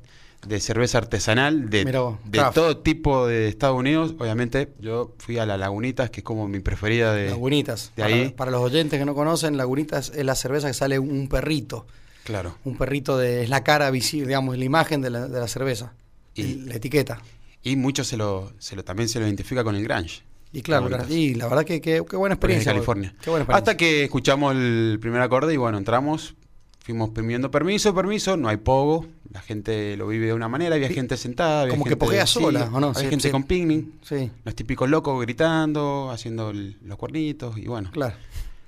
de 0.45 0.59
cerveza 0.59 0.97
artesanal 0.97 1.69
de, 1.69 1.85
vos, 1.85 2.17
de 2.25 2.41
todo 2.53 2.77
tipo 2.79 3.27
de 3.27 3.47
Estados 3.47 3.77
Unidos. 3.77 4.15
Obviamente, 4.19 4.73
yo 4.79 5.13
fui 5.19 5.37
a 5.37 5.45
la 5.45 5.55
Lagunitas, 5.55 6.09
que 6.09 6.21
es 6.21 6.23
como 6.23 6.47
mi 6.47 6.59
preferida 6.59 7.13
de. 7.13 7.29
Lagunitas. 7.29 7.91
de 7.95 8.01
para, 8.03 8.15
ahí. 8.15 8.29
para 8.29 8.51
los 8.51 8.61
oyentes 8.61 8.99
que 8.99 9.05
no 9.05 9.13
conocen, 9.13 9.55
Lagunitas 9.55 10.11
es 10.15 10.25
la 10.25 10.33
cerveza 10.35 10.67
que 10.67 10.73
sale 10.73 10.97
un 10.99 11.29
perrito. 11.29 11.85
Claro. 12.23 12.57
Un 12.65 12.75
perrito 12.75 13.17
de, 13.17 13.43
es 13.43 13.49
la 13.49 13.63
cara 13.63 13.89
visible, 13.91 14.27
digamos, 14.27 14.57
la 14.57 14.65
imagen 14.65 15.01
de 15.01 15.09
la, 15.11 15.27
de 15.27 15.39
la 15.39 15.47
cerveza. 15.47 15.93
Y- 16.35 16.41
Y 16.41 16.55
la 16.61 16.75
etiqueta. 16.75 17.21
Y 17.63 17.75
muchos 17.75 18.07
se 18.07 18.17
lo, 18.17 18.51
se 18.57 18.75
lo 18.75 18.83
también 18.83 19.09
se 19.09 19.19
lo 19.19 19.25
identifica 19.27 19.63
con 19.63 19.75
el 19.75 19.83
Grange. 19.83 20.23
Y 20.53 20.61
claro, 20.61 20.89
y 21.09 21.35
la 21.35 21.47
verdad 21.47 21.63
que, 21.63 21.79
que- 21.79 22.03
qué 22.09 22.15
buena 22.17 22.35
experiencia. 22.35 22.71
California. 22.73 23.15
Qué 23.21 23.29
buena 23.29 23.43
experiencia. 23.43 23.55
Hasta 23.55 23.77
que 23.77 24.03
escuchamos 24.03 24.53
el 24.55 24.97
primer 24.99 25.21
acorde 25.21 25.53
y 25.53 25.57
bueno, 25.57 25.77
entramos, 25.77 26.35
fuimos 26.79 27.11
pidiendo 27.11 27.49
permiso, 27.51 27.93
permiso, 27.95 28.35
no 28.35 28.49
hay 28.49 28.57
pogo, 28.57 29.05
la 29.31 29.39
gente 29.41 29.95
lo 29.95 30.07
vive 30.07 30.25
de 30.27 30.33
una 30.33 30.49
manera, 30.49 30.75
había 30.75 30.89
gente 30.89 31.15
sentada, 31.15 31.61
había 31.61 31.71
Como 31.73 31.85
que 31.85 31.91
gente 31.91 32.05
poguea 32.05 32.27
sí, 32.27 32.33
sola, 32.39 32.69
¿o 32.73 32.79
no? 32.81 32.89
Hay 32.95 33.03
Sí, 33.03 33.09
gente 33.09 33.27
sí. 33.27 33.31
con 33.31 33.43
picnic, 33.43 33.85
Sí, 34.03 34.29
los 34.43 34.53
típicos 34.55 34.89
locos 34.89 35.21
gritando, 35.21 36.09
haciendo 36.11 36.49
el- 36.49 36.77
los 36.83 36.97
cuernitos 36.97 37.57
y 37.57 37.67
bueno, 37.67 37.89
claro. 37.91 38.15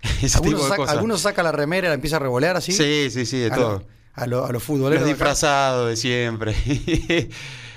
ese 0.21 0.39
tipo 0.39 0.45
Algunos, 0.45 0.61
de 0.61 0.67
saca, 0.69 0.75
cosas. 0.77 0.95
algunos 0.95 1.21
saca 1.21 1.43
la 1.43 1.51
remera 1.51 1.87
y 1.87 1.89
la 1.89 1.95
empieza 1.95 2.15
a 2.15 2.19
revolear 2.19 2.55
así. 2.55 2.71
Sí, 2.71 3.09
sí, 3.09 3.25
sí, 3.25 3.39
de 3.39 3.51
a, 3.51 3.55
todo. 3.55 3.83
A, 4.13 4.27
lo- 4.27 4.39
a 4.43 4.47
los 4.47 4.53
Los 4.53 4.63
futboleros. 4.63 5.03
acá. 5.03 5.09
disfrazados 5.09 5.89
de 5.89 5.95
siempre. 5.95 6.55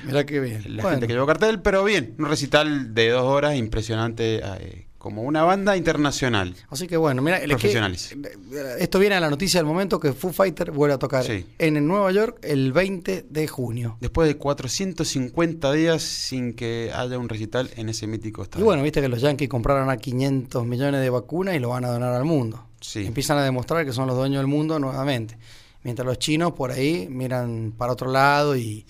Mirá 0.04 0.24
qué 0.24 0.40
bien. 0.40 0.62
la 0.76 0.82
Bueno, 0.82 0.90
gente 0.96 1.06
que 1.08 1.12
llevó 1.14 1.26
cartel, 1.26 1.60
pero 1.62 1.82
bien, 1.84 2.14
un 2.18 2.26
recital 2.26 2.94
de 2.94 3.10
dos 3.10 3.24
horas 3.24 3.56
impresionante, 3.56 4.40
eh, 4.44 4.86
como 4.98 5.22
una 5.22 5.42
banda 5.44 5.76
internacional. 5.76 6.54
Así 6.68 6.86
que 6.86 6.96
bueno, 6.96 7.22
mira, 7.22 7.40
Profesionales. 7.48 8.14
que- 8.20 8.76
esto 8.82 8.98
viene 8.98 9.14
a 9.16 9.20
la 9.20 9.30
noticia 9.30 9.58
del 9.60 9.66
momento 9.66 9.98
que 10.00 10.12
Foo 10.12 10.32
Fighter 10.32 10.70
vuelve 10.72 10.94
a 10.94 10.98
tocar 10.98 11.24
Sí. 11.24 11.46
en 11.58 11.86
Nueva 11.86 12.10
York 12.12 12.38
el 12.42 12.72
20 12.72 13.24
de 13.28 13.48
junio. 13.48 13.96
Después 14.00 14.28
de 14.28 14.36
450 14.36 15.72
días 15.72 16.02
sin 16.02 16.54
que 16.54 16.90
haya 16.94 17.18
un 17.18 17.28
recital 17.28 17.70
en 17.76 17.88
ese 17.88 18.06
mítico 18.06 18.42
Y 18.42 18.44
estadio. 18.44 18.64
bueno, 18.64 18.82
viste 18.82 19.00
que 19.00 19.08
los 19.08 19.20
Yankees 19.20 19.48
compraron 19.48 19.90
a 19.90 19.96
500 19.96 20.66
millones 20.66 21.00
de 21.00 21.10
vacunas 21.10 21.54
y 21.56 21.58
lo 21.60 21.70
van 21.70 21.84
a 21.84 21.88
donar 21.88 22.12
al 22.12 22.24
mundo. 22.24 22.66
Sí. 22.80 23.06
Empiezan 23.06 23.38
a 23.38 23.44
demostrar 23.44 23.84
que 23.84 23.92
son 23.92 24.06
los 24.06 24.16
dueños 24.16 24.38
del 24.40 24.46
mundo 24.48 24.78
nuevamente. 24.78 25.36
Mientras 25.86 26.04
los 26.04 26.18
chinos 26.18 26.50
por 26.50 26.72
ahí 26.72 27.06
miran 27.08 27.72
para 27.78 27.92
otro 27.92 28.10
lado 28.10 28.56
y, 28.56 28.84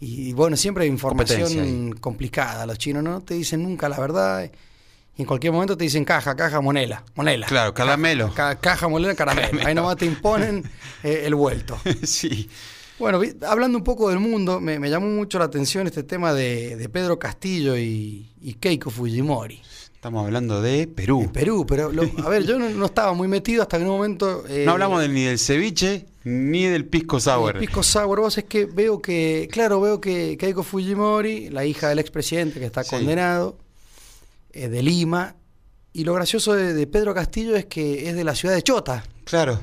y, 0.00 0.32
bueno, 0.32 0.56
siempre 0.56 0.84
hay 0.84 0.88
información 0.90 1.92
complicada. 2.00 2.64
Los 2.64 2.78
chinos 2.78 3.02
no 3.04 3.20
te 3.20 3.34
dicen 3.34 3.62
nunca 3.62 3.86
la 3.90 4.00
verdad 4.00 4.50
y 5.14 5.20
en 5.20 5.26
cualquier 5.26 5.52
momento 5.52 5.76
te 5.76 5.84
dicen 5.84 6.06
caja, 6.06 6.34
caja, 6.34 6.62
monela, 6.62 7.04
monela. 7.16 7.46
Claro, 7.46 7.74
caramelo. 7.74 8.32
Ca- 8.32 8.58
caja, 8.58 8.88
monela, 8.88 9.14
caramelo. 9.14 9.60
Ahí 9.66 9.74
nomás 9.74 9.98
te 9.98 10.06
imponen 10.06 10.64
eh, 11.02 11.24
el 11.26 11.34
vuelto. 11.34 11.78
sí. 12.02 12.48
Bueno, 12.98 13.20
hablando 13.46 13.76
un 13.76 13.84
poco 13.84 14.08
del 14.08 14.18
mundo, 14.20 14.58
me, 14.58 14.78
me 14.78 14.88
llamó 14.88 15.08
mucho 15.08 15.38
la 15.38 15.44
atención 15.44 15.86
este 15.86 16.02
tema 16.02 16.32
de, 16.32 16.76
de 16.76 16.88
Pedro 16.88 17.18
Castillo 17.18 17.76
y, 17.76 18.30
y 18.40 18.54
Keiko 18.54 18.88
Fujimori. 18.88 19.60
Estamos 19.94 20.24
hablando 20.24 20.62
de 20.62 20.86
Perú. 20.86 21.20
En 21.22 21.30
Perú, 21.30 21.66
pero 21.68 21.92
lo- 21.92 22.08
a 22.24 22.28
ver, 22.30 22.44
yo 22.46 22.58
no, 22.58 22.70
no 22.70 22.86
estaba 22.86 23.12
muy 23.12 23.28
metido 23.28 23.60
hasta 23.62 23.76
que 23.76 23.82
en 23.84 23.90
un 23.90 23.96
momento... 23.96 24.44
eh, 24.48 24.62
No 24.64 24.72
hablamos 24.72 25.00
de- 25.02 25.08
ni 25.08 25.24
del 25.24 25.38
ceviche 25.38 26.06
ni 26.24 26.64
del 26.66 26.84
pisco 26.86 27.18
sour. 27.20 27.54
El 27.56 27.60
pisco 27.60 27.82
sour, 27.82 28.20
vos 28.20 28.38
es 28.38 28.44
que 28.44 28.64
veo 28.66 29.00
que, 29.02 29.48
claro, 29.50 29.80
veo 29.80 30.00
que 30.00 30.36
Keiko 30.38 30.62
Fujimori, 30.62 31.48
la 31.50 31.64
hija 31.64 31.88
del 31.88 31.98
expresidente 31.98 32.60
que 32.60 32.66
está 32.66 32.84
Sí. 32.84 32.90
condenado, 32.90 33.58
eh, 34.52 34.68
de 34.68 34.82
Lima, 34.82 35.36
y 35.92 36.04
lo 36.04 36.14
gracioso 36.14 36.54
de, 36.54 36.72
de 36.74 36.86
Pedro 36.86 37.14
Castillo 37.14 37.54
es 37.56 37.66
que 37.66 38.08
es 38.08 38.14
de 38.16 38.24
la 38.24 38.34
ciudad 38.34 38.54
de 38.54 38.62
Chota. 38.62 39.04
Claro. 39.24 39.60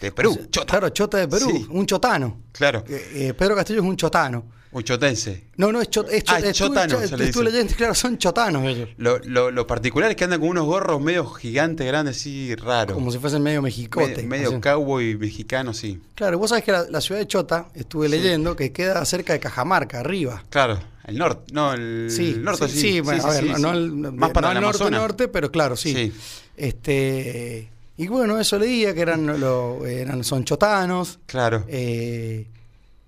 De 0.00 0.12
Perú. 0.12 0.30
O 0.32 0.34
sea, 0.34 0.50
Chota. 0.50 0.66
Claro, 0.66 0.88
Chota 0.90 1.18
de 1.18 1.28
Perú, 1.28 1.50
Sí. 1.50 1.66
un 1.70 1.86
chotano. 1.86 2.40
Claro. 2.52 2.84
Eh, 2.88 3.10
eh, 3.14 3.34
Pedro 3.34 3.54
Castillo 3.54 3.80
es 3.80 3.86
un 3.86 3.96
chotano. 3.96 4.44
Un 4.76 4.82
chotense. 4.84 5.44
No, 5.56 5.72
no, 5.72 5.80
es, 5.80 5.88
cho- 5.88 6.06
es, 6.06 6.22
cho- 6.22 6.34
Ah, 6.34 6.38
es 6.40 6.52
chotano, 6.54 7.00
estuve 7.00 7.44
leyendo, 7.44 7.74
claro, 7.74 7.94
son 7.94 8.18
chotanos 8.18 8.62
ellos. 8.66 8.90
Lo, 8.98 9.18
lo, 9.20 9.50
lo 9.50 9.66
particular 9.66 10.10
es 10.10 10.16
que 10.18 10.24
andan 10.24 10.38
con 10.38 10.50
unos 10.50 10.66
gorros 10.66 11.00
medio 11.00 11.24
gigantes, 11.24 11.86
grandes, 11.86 12.18
así 12.18 12.54
raros. 12.56 12.92
Como 12.92 13.10
si 13.10 13.18
fuesen 13.18 13.42
medio 13.42 13.62
mexicote. 13.62 14.16
medio 14.16 14.28
medio 14.28 14.48
así. 14.50 14.60
cowboy 14.60 15.16
mexicano, 15.16 15.72
sí. 15.72 15.98
Claro, 16.14 16.38
vos 16.38 16.50
sabés 16.50 16.62
que 16.62 16.72
la, 16.72 16.84
la 16.90 17.00
ciudad 17.00 17.22
de 17.22 17.26
Chota, 17.26 17.68
estuve 17.74 18.10
leyendo, 18.10 18.54
que 18.54 18.70
queda 18.70 19.02
cerca 19.06 19.32
de 19.32 19.40
Cajamarca, 19.40 20.00
arriba. 20.00 20.44
Claro, 20.50 20.78
el 21.06 21.16
norte. 21.16 21.54
No, 21.54 21.72
el 21.72 22.08
Sí, 22.10 22.36
norte 22.38 22.68
sí, 22.68 22.74
sí. 22.74 22.80
sí, 22.80 23.00
bueno, 23.00 23.24
a 23.24 23.30
ver, 23.30 23.44
no, 23.58 23.70
sí. 23.72 23.76
el- 23.78 23.92
Más 24.12 24.30
para 24.32 24.48
no 24.52 24.58
el 24.58 24.60
norte, 24.62 24.90
norte, 24.90 25.28
pero 25.28 25.50
claro, 25.50 25.74
sí. 25.76 25.94
Sí. 25.94 26.12
Este, 26.58 27.70
y 27.96 28.08
bueno, 28.08 28.38
eso 28.38 28.58
leía 28.58 28.92
que 28.94 29.00
eran, 29.00 29.40
lo- 29.40 29.86
eran 29.86 30.22
son 30.22 30.44
chotanos. 30.44 31.18
Claro. 31.24 31.64
eh, 31.68 32.46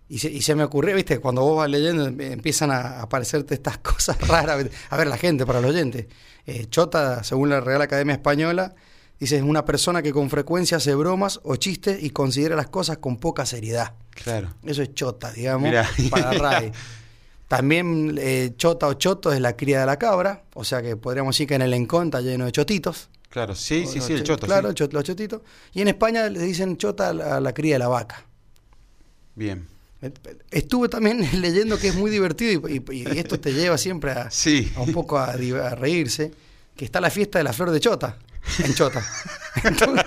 y, 0.09 0.19
se, 0.19 0.31
y 0.31 0.41
se 0.43 0.55
me 0.55 0.65
ocurrió, 0.65 0.95
viste, 0.97 1.19
cuando 1.19 1.43
vos 1.43 1.57
vas 1.59 1.69
leyendo 1.71 2.07
em- 2.07 2.21
empiezan 2.21 2.71
a 2.71 3.03
aparecerte 3.03 3.55
estas 3.55 3.79
cosas 3.79 4.19
raras. 4.27 4.65
A 4.91 4.97
ver, 4.97 5.07
la 5.07 5.17
gente, 5.19 5.45
para 5.47 5.59
el 5.59 5.65
oyente. 5.67 6.09
Eh, 6.47 6.67
chota, 6.71 7.23
según 7.25 7.51
la 7.51 7.61
Real 7.61 7.83
Academia 7.83 8.15
Española, 8.15 8.75
dice 9.21 9.37
es 9.37 9.43
una 9.43 9.65
persona 9.65 10.01
que 10.03 10.13
con 10.13 10.31
frecuencia 10.31 10.79
hace 10.79 10.95
bromas 10.95 11.41
o 11.43 11.57
chistes 11.57 12.03
y 12.03 12.11
considera 12.11 12.57
las 12.57 12.69
cosas 12.69 12.99
con 12.99 13.19
poca 13.19 13.45
seriedad. 13.45 13.93
Claro. 14.11 14.55
Eso 14.65 14.83
es 14.83 14.95
chota, 14.95 15.31
digamos, 15.33 15.69
Mirá. 15.69 15.89
para 16.11 16.33
RAE. 16.33 16.73
También 17.49 18.17
eh, 18.21 18.53
chota 18.57 18.87
o 18.89 18.95
choto 18.95 19.33
es 19.33 19.41
la 19.41 19.57
cría 19.57 19.81
de 19.81 19.87
la 19.87 19.99
cabra, 19.99 20.43
o 20.55 20.65
sea 20.65 20.83
que 20.83 20.97
podríamos 20.97 21.35
decir 21.35 21.49
que 21.49 21.55
en 21.55 21.63
el 21.63 21.73
encón 21.75 22.07
está 22.09 22.21
lleno 22.21 22.45
de 22.45 22.53
chotitos. 22.53 23.09
Claro, 23.31 23.55
sí, 23.55 23.87
sí, 23.87 24.01
sí, 24.01 24.13
el 24.15 24.23
cho- 24.23 24.35
choto. 24.35 24.47
Claro, 24.47 24.73
sí. 24.77 24.85
los 24.91 25.05
chotitos. 25.05 25.43
Y 25.73 25.81
en 25.83 25.89
España 25.89 26.29
le 26.29 26.41
dicen 26.41 26.77
chota 26.79 27.09
a 27.11 27.13
la, 27.15 27.37
a 27.37 27.41
la 27.41 27.53
cría 27.55 27.75
de 27.75 27.79
la 27.81 27.89
vaca. 27.89 28.25
Bien. 29.35 29.67
Estuve 30.51 30.89
también 30.89 31.29
leyendo 31.41 31.79
que 31.79 31.89
es 31.89 31.95
muy 31.97 32.11
divertido 32.11 32.69
y, 32.69 32.77
y- 32.91 33.09
y 33.15 33.19
esto 33.19 33.39
te 33.41 33.53
lleva 33.53 33.77
siempre 33.79 34.13
a, 34.13 34.31
Sí. 34.31 34.71
a 34.77 34.81
un 34.83 34.93
poco 34.93 35.19
a, 35.19 35.33
reírse, 35.33 36.33
que 36.77 36.85
está 36.85 37.01
la 37.01 37.11
fiesta 37.11 37.39
de 37.39 37.45
la 37.45 37.53
flor 37.53 37.71
de 37.71 37.81
chota, 37.81 38.17
en 38.65 38.75
chota. 38.75 39.05
Entonces, 39.65 40.05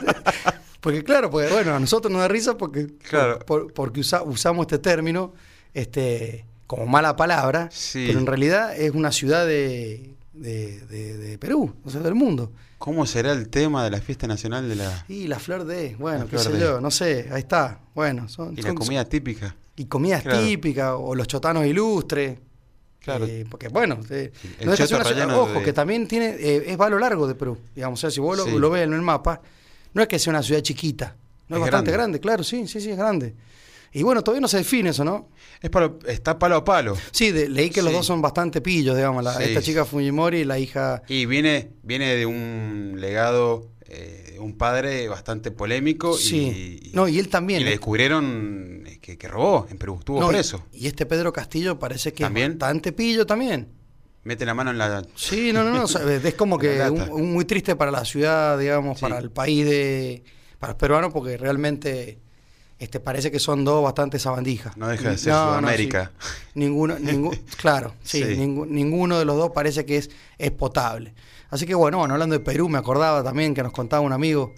porque 0.79 1.03
claro, 1.03 1.29
pues 1.29 1.51
bueno, 1.51 1.75
a 1.75 1.79
nosotros 1.79 2.12
nos 2.12 2.21
da 2.21 2.27
risa 2.27 2.57
porque, 2.57 2.88
Claro. 3.10 3.39
por- 3.39 3.74
porque 3.74 4.00
usa- 4.00 4.24
usamos 4.24 4.63
este 4.63 4.77
término 4.79 5.33
este, 5.74 6.45
como 6.67 6.86
mala 6.86 7.15
palabra, 7.17 7.67
Sí. 7.71 8.05
pero 8.07 8.19
en 8.19 8.25
realidad 8.27 8.75
es 8.77 8.91
una 8.91 9.12
ciudad 9.12 9.45
de, 9.45 10.15
de, 10.33 10.79
de- 10.88 11.17
de 11.17 11.38
Perú, 11.38 11.74
o 11.83 11.89
sea, 11.89 12.00
del 12.01 12.15
mundo. 12.15 12.51
¿Cómo 12.77 13.05
será 13.05 13.33
el 13.33 13.48
tema 13.50 13.83
de 13.83 13.91
la 13.91 14.01
fiesta 14.01 14.25
nacional 14.25 14.67
de 14.67 14.75
la 14.75 15.05
Y 15.07 15.27
la 15.27 15.38
flor 15.38 15.65
de, 15.65 15.95
bueno, 16.00 16.25
qué 16.27 16.39
sé 16.39 16.57
yo, 16.60 16.81
no 16.81 16.89
sé, 16.89 17.27
ahí 17.31 17.41
está. 17.41 17.79
Bueno, 17.93 18.27
son, 18.27 18.53
y 18.53 18.62
la 18.62 18.69
son- 18.69 18.75
comida 18.77 19.05
típica? 19.05 19.55
Y 19.81 19.85
comidas 19.85 20.23
Claro. 20.23 20.39
típicas, 20.45 20.93
o 20.97 21.15
los 21.15 21.27
chotanos 21.27 21.65
ilustres. 21.65 22.38
Claro. 23.00 23.25
Eh, 23.25 23.45
porque 23.50 23.67
bueno, 23.67 23.97
eh, 24.11 24.31
no 24.63 24.71
deja 24.71 24.95
una 24.95 25.03
ciudad- 25.05 25.35
ojo, 25.38 25.53
de- 25.59 25.63
que 25.63 25.73
también 25.73 26.07
tiene, 26.07 26.35
eh, 26.39 26.63
es 26.67 26.79
va 26.79 26.85
a 26.85 26.89
lo 26.89 27.00
largo 27.00 27.27
de 27.27 27.33
Perú, 27.33 27.57
digamos, 27.75 28.00
o 28.00 28.01
sea, 28.01 28.11
si 28.11 28.19
vos 28.19 28.38
lo, 28.38 28.45
Sí. 28.45 28.51
lo 28.59 28.69
ves 28.69 28.83
en 28.83 28.93
el 28.93 29.01
mapa, 29.01 29.41
no 29.93 30.01
es 30.03 30.07
que 30.07 30.19
sea 30.19 30.29
una 30.31 30.43
ciudad 30.43 30.61
chiquita, 30.61 31.15
no 31.47 31.55
es, 31.55 31.59
Es 31.59 31.61
bastante 31.63 31.89
grande. 31.91 31.91
grande. 31.91 32.19
claro, 32.19 32.43
sí, 32.43 32.67
sí, 32.67 32.79
sí, 32.79 32.91
es 32.91 32.97
grande. 32.97 33.33
Y 33.93 34.03
bueno, 34.03 34.23
todavía 34.23 34.39
no 34.41 34.47
se 34.47 34.57
define 34.57 34.91
eso, 34.91 35.03
¿no? 35.03 35.29
Es 35.61 35.69
palo- 35.71 35.97
está 36.07 36.38
palo 36.39 36.55
a 36.57 36.63
palo. 36.63 36.95
Sí, 37.11 37.31
de- 37.31 37.50
leí 37.50 37.71
que 37.71 37.81
los 37.81 37.91
dos 37.91 38.05
son 38.05 38.21
bastante 38.21 38.61
pillos, 38.61 38.95
digamos, 38.95 39.23
la- 39.23 39.33
Sí, 39.33 39.43
esta 39.45 39.61
chica 39.63 39.83
Fujimori 39.83 40.38
y 40.41 40.45
la 40.45 40.59
hija... 40.59 41.01
Y 41.09 41.25
viene, 41.25 41.71
viene 41.83 42.15
de 42.15 42.25
un 42.27 42.97
legado, 43.00 43.67
eh, 43.93 44.38
un 44.39 44.57
padre 44.57 45.07
bastante 45.07 45.51
polémico. 45.51 46.15
Sí. 46.17 46.81
Y, 46.83 46.95
No, 46.95 47.07
y 47.07 47.19
él 47.19 47.27
también, 47.29 47.62
Y 47.62 47.63
le 47.65 47.69
¿eh? 47.71 47.74
descubrieron 47.74 48.83
eh, 48.88 49.00
que, 49.00 49.17
que 49.17 49.27
robó 49.27 49.67
en 49.69 49.77
Perú, 49.77 49.98
estuvo 50.00 50.19
No, 50.19 50.29
preso. 50.29 50.65
Y, 50.71 50.88
este 50.88 51.05
Pedro 51.05 51.33
Castillo 51.33 51.77
parece 51.77 52.13
que 52.13 52.24
¿También? 52.24 52.53
es 52.53 52.57
bastante 52.57 52.91
pillo 52.93 53.25
también. 53.25 53.67
Mete 54.24 54.45
la 54.45 54.53
mano 54.53 54.69
en 54.71 54.77
la. 54.77 55.03
Sí, 55.15 55.51
no, 55.51 55.63
no, 55.63 55.71
no. 55.71 55.83
o 55.83 55.88
sea, 55.88 56.01
es 56.13 56.33
como 56.36 56.57
que 56.60 56.69
un, 56.89 57.00
lata. 57.00 57.12
un 57.13 57.33
muy 57.33 57.45
triste 57.45 57.75
para 57.75 57.91
la 57.91 58.05
ciudad, 58.05 58.57
digamos, 58.60 59.00
Sí. 59.00 59.01
para 59.01 59.17
el 59.19 59.31
país 59.31 59.65
de. 59.65 60.24
para 60.60 60.71
el 60.74 60.77
peruano, 60.77 61.12
porque 61.12 61.38
realmente 61.38 62.19
este 62.81 63.00
parece 63.00 63.31
que 63.31 63.39
son 63.39 63.63
dos 63.63 63.83
bastante 63.83 64.19
sabandijas. 64.19 64.75
No 64.75 64.88
deja 64.88 65.11
de 65.11 65.17
ser 65.17 65.31
No, 65.33 65.45
no, 65.45 65.59
Sudamérica. 65.59 66.11
sí. 66.19 66.29
Ninguno, 66.55 67.00
ningún, 67.00 67.35
claro, 67.61 67.93
sí, 68.03 68.23
Sí. 68.23 68.35
ningú- 68.38 68.67
ninguno 68.67 69.19
de 69.19 69.25
los 69.25 69.38
dos 69.38 69.51
parece 69.53 69.85
que 69.85 69.97
es, 69.97 70.09
es 70.38 70.51
potable. 70.51 71.13
Así 71.50 71.65
que 71.65 71.75
bueno, 71.75 71.97
bueno, 72.00 72.13
hablando 72.13 72.33
de 72.38 72.39
Perú, 72.43 72.69
me 72.69 72.77
acordaba 72.77 73.23
también 73.23 73.53
que 73.53 73.61
nos 73.63 73.71
contaba 73.71 74.01
un 74.01 74.13
amigo 74.13 74.53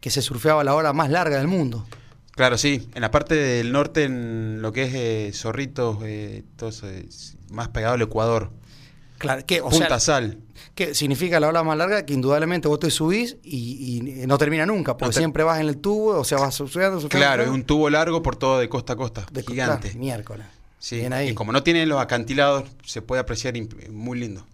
que 0.00 0.10
se 0.10 0.22
surfeaba 0.22 0.64
la 0.64 0.74
hora 0.74 0.92
más 0.92 1.10
larga 1.10 1.38
del 1.38 1.46
mundo. 1.48 1.86
Claro, 2.32 2.56
sí. 2.56 2.88
En 2.94 3.02
la 3.02 3.10
parte 3.10 3.34
del 3.34 3.72
norte, 3.72 4.04
en 4.04 4.62
lo 4.62 4.72
que 4.72 4.84
es 4.84 4.94
eh, 4.94 5.30
Zorritos, 5.34 5.98
eh, 6.04 6.44
todo 6.56 6.70
eso, 6.70 6.86
más 7.50 7.68
pegado 7.68 7.94
al 7.94 8.02
Ecuador. 8.02 8.50
Claro, 9.18 9.44
que, 9.44 9.60
o 9.60 9.68
Punta 9.68 9.88
sea, 9.88 10.00
Sal. 10.00 10.38
que 10.76 10.94
significa 10.94 11.40
la 11.40 11.48
ola 11.48 11.62
más 11.64 11.76
larga 11.76 12.06
que 12.06 12.14
indudablemente 12.14 12.68
vos 12.68 12.78
te 12.78 12.90
subís 12.90 13.36
y, 13.42 13.98
y 14.22 14.26
no 14.26 14.38
termina 14.38 14.64
nunca, 14.64 14.92
porque 14.96 15.06
No 15.06 15.12
te- 15.12 15.18
siempre 15.18 15.42
vas 15.42 15.60
en 15.60 15.68
el 15.68 15.78
tubo, 15.78 16.18
o 16.20 16.24
sea, 16.24 16.38
vas 16.38 16.54
surfeando, 16.54 17.06
Claro, 17.08 17.42
es 17.42 17.48
un 17.48 17.64
tubo 17.64 17.90
largo 17.90 18.22
por 18.22 18.36
todo 18.36 18.58
de 18.60 18.68
costa 18.68 18.92
a 18.92 18.96
costa. 18.96 19.26
De- 19.32 19.42
gigante. 19.42 19.92
miércoles. 19.94 20.46
Sí, 20.78 20.96
Bien 20.98 21.12
ahí. 21.12 21.30
Y 21.30 21.34
como 21.34 21.52
no 21.52 21.64
tiene 21.64 21.84
los 21.86 22.00
acantilados, 22.00 22.68
se 22.84 23.02
puede 23.02 23.20
apreciar 23.20 23.54
muy 23.90 24.18
lindo. 24.20 24.46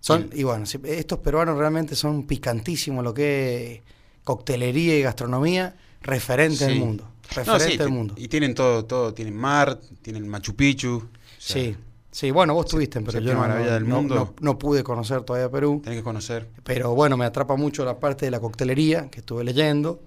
Son, 0.00 0.30
y 0.32 0.42
bueno, 0.42 0.64
estos 0.84 1.18
peruanos 1.20 1.58
realmente 1.58 1.94
son 1.94 2.26
picantísimos 2.26 3.04
lo 3.04 3.12
que 3.14 3.74
es 3.74 3.80
coctelería 4.24 4.98
y 4.98 5.02
gastronomía, 5.02 5.76
referente 6.00 6.64
del 6.64 6.74
Sí. 6.74 6.80
mundo. 6.80 7.04
No, 7.04 7.36
Referente 7.36 7.70
sí, 7.72 7.76
del 7.78 7.88
mundo. 7.90 8.14
Y 8.16 8.28
tienen 8.28 8.54
todo, 8.54 8.84
todo, 8.84 9.14
tienen 9.14 9.36
mar, 9.36 9.78
tienen 10.02 10.26
Machu 10.28 10.54
Picchu. 10.56 10.96
o 10.96 11.08
sea, 11.38 11.62
sí, 11.62 11.76
sí, 12.12 12.30
bueno, 12.30 12.54
vos 12.54 12.66
estuviste, 12.66 13.00
pero 13.00 13.12
yo 13.18 13.18
séptima 13.18 13.34
no, 13.34 13.40
maravilla 13.40 13.68
no- 13.70 13.74
del 13.74 13.88
no- 13.88 13.96
mundo. 13.96 14.14
no- 14.14 14.34
no 14.40 14.58
pude 14.58 14.84
conocer 14.84 15.22
todavía 15.22 15.50
Perú. 15.50 15.80
Tenés 15.82 15.98
que 15.98 16.04
conocer. 16.04 16.48
Pero 16.62 16.94
bueno, 16.94 17.16
me 17.16 17.24
atrapa 17.24 17.56
mucho 17.56 17.84
la 17.84 17.98
parte 17.98 18.26
de 18.26 18.30
la 18.30 18.38
coctelería 18.38 19.08
que 19.10 19.18
estuve 19.20 19.42
leyendo 19.42 20.00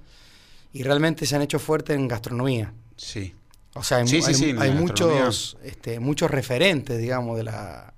y 0.72 0.84
realmente 0.84 1.26
se 1.26 1.36
han 1.36 1.42
hecho 1.42 1.60
fuertes 1.60 1.96
en 1.98 2.08
gastronomía. 2.08 2.74
Sí. 2.96 3.36
O 3.74 3.84
sea, 3.84 3.98
hay, 3.98 4.08
Sí, 4.08 4.22
sí, 4.22 4.28
hay- 4.30 4.34
sí, 4.36 4.50
en 4.52 4.60
hay 4.62 4.70
la 4.74 4.80
muchos, 4.80 5.58
este, 5.64 6.00
muchos 6.00 6.32
referentes, 6.32 6.98
digamos, 6.98 7.36
de 7.36 7.44
la, 7.44 7.94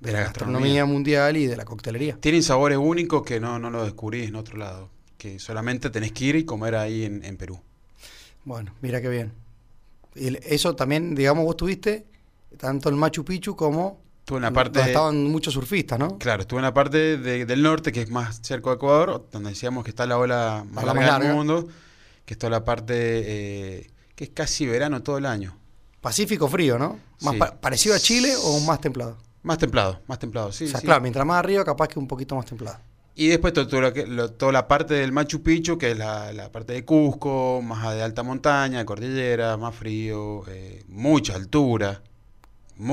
de 0.00 0.12
la 0.12 0.20
gastronomía 0.20 0.84
mundial 0.86 1.36
y 1.36 1.46
de 1.46 1.56
la 1.56 1.64
coctelería. 1.66 2.16
Tienen 2.20 2.42
sabores 2.42 2.78
únicos 2.78 3.22
que 3.22 3.38
no, 3.40 3.58
no 3.58 3.68
los 3.70 3.84
descubrís 3.84 4.28
en 4.28 4.36
otro 4.36 4.56
lado. 4.56 4.88
Que 5.18 5.38
solamente 5.38 5.88
tenés 5.90 6.12
que 6.12 6.24
ir 6.26 6.36
y 6.36 6.44
comer 6.44 6.74
ahí 6.74 7.04
en, 7.04 7.24
en 7.24 7.36
Perú. 7.38 7.58
Bueno, 8.44 8.74
mira 8.82 9.00
qué 9.00 9.08
bien. 9.08 9.32
Y 10.14 10.36
eso 10.54 10.76
también, 10.76 11.14
digamos, 11.14 11.44
vos 11.44 11.56
tuviste 11.56 12.04
tanto 12.58 12.88
el 12.88 12.96
Machu 12.96 13.24
Picchu 13.24 13.54
como 13.56 14.02
Estuve 14.20 14.38
en 14.38 14.42
la 14.42 14.50
donde 14.50 14.70
parte. 14.70 14.80
estaban 14.90 15.24
muchos 15.24 15.52
surfistas, 15.54 15.98
¿no? 15.98 16.16
Claro, 16.18 16.42
estuve 16.42 16.60
en 16.60 16.64
la 16.64 16.72
parte 16.74 17.18
de- 17.18 17.44
del 17.44 17.62
norte, 17.62 17.92
que 17.92 18.02
es 18.02 18.10
más 18.10 18.40
cerca 18.42 18.70
de 18.70 18.76
Ecuador, 18.76 19.28
donde 19.30 19.50
decíamos 19.50 19.84
que 19.84 19.90
está 19.90 20.06
la 20.06 20.16
ola 20.18 20.64
más 20.70 20.84
La 20.84 20.94
larga 20.94 21.18
del 21.18 21.34
mundo, 21.34 21.68
que 22.24 22.32
está 22.34 22.48
la 22.48 22.64
parte 22.64 22.94
eh, 22.96 23.90
que 24.14 24.24
es 24.24 24.30
casi 24.30 24.66
verano 24.66 25.02
todo 25.02 25.18
el 25.18 25.26
año. 25.26 25.58
Pacífico 26.00 26.48
frío, 26.48 26.78
¿no? 26.78 26.98
Más 27.22 27.34
Sí. 27.34 27.38
pa- 27.38 27.60
¿Parecido 27.60 27.94
a 27.94 27.98
Chile 27.98 28.34
o 28.42 28.60
más 28.60 28.80
templado? 28.80 29.18
Más 29.42 29.58
templado, 29.58 30.00
más 30.06 30.18
templado, 30.18 30.52
sí. 30.52 30.64
o 30.64 30.68
sea, 30.68 30.80
sí. 30.80 30.86
claro, 30.86 31.02
mientras 31.02 31.26
más 31.26 31.38
arriba, 31.38 31.64
capaz 31.64 31.88
que 31.88 31.98
un 31.98 32.08
poquito 32.08 32.34
más 32.34 32.46
templado. 32.46 32.78
Y 33.16 33.28
después 33.28 33.52
todo, 33.52 33.68
todo 33.68 33.80
lo 33.82 33.92
que- 33.92 34.06
lo- 34.06 34.32
toda 34.32 34.52
la 34.52 34.66
parte 34.66 34.94
del 34.94 35.12
Machu 35.12 35.42
Picchu, 35.42 35.76
que 35.78 35.90
es 35.92 35.98
la, 35.98 36.32
la 36.32 36.50
parte 36.50 36.72
de 36.72 36.84
Cusco, 36.84 37.60
más 37.62 37.94
de 37.94 38.02
alta 38.02 38.22
montaña, 38.22 38.84
cordillera, 38.86 39.56
más 39.58 39.74
frío, 39.74 40.42
eh, 40.48 40.82
mucha 40.88 41.34
altura. 41.34 42.02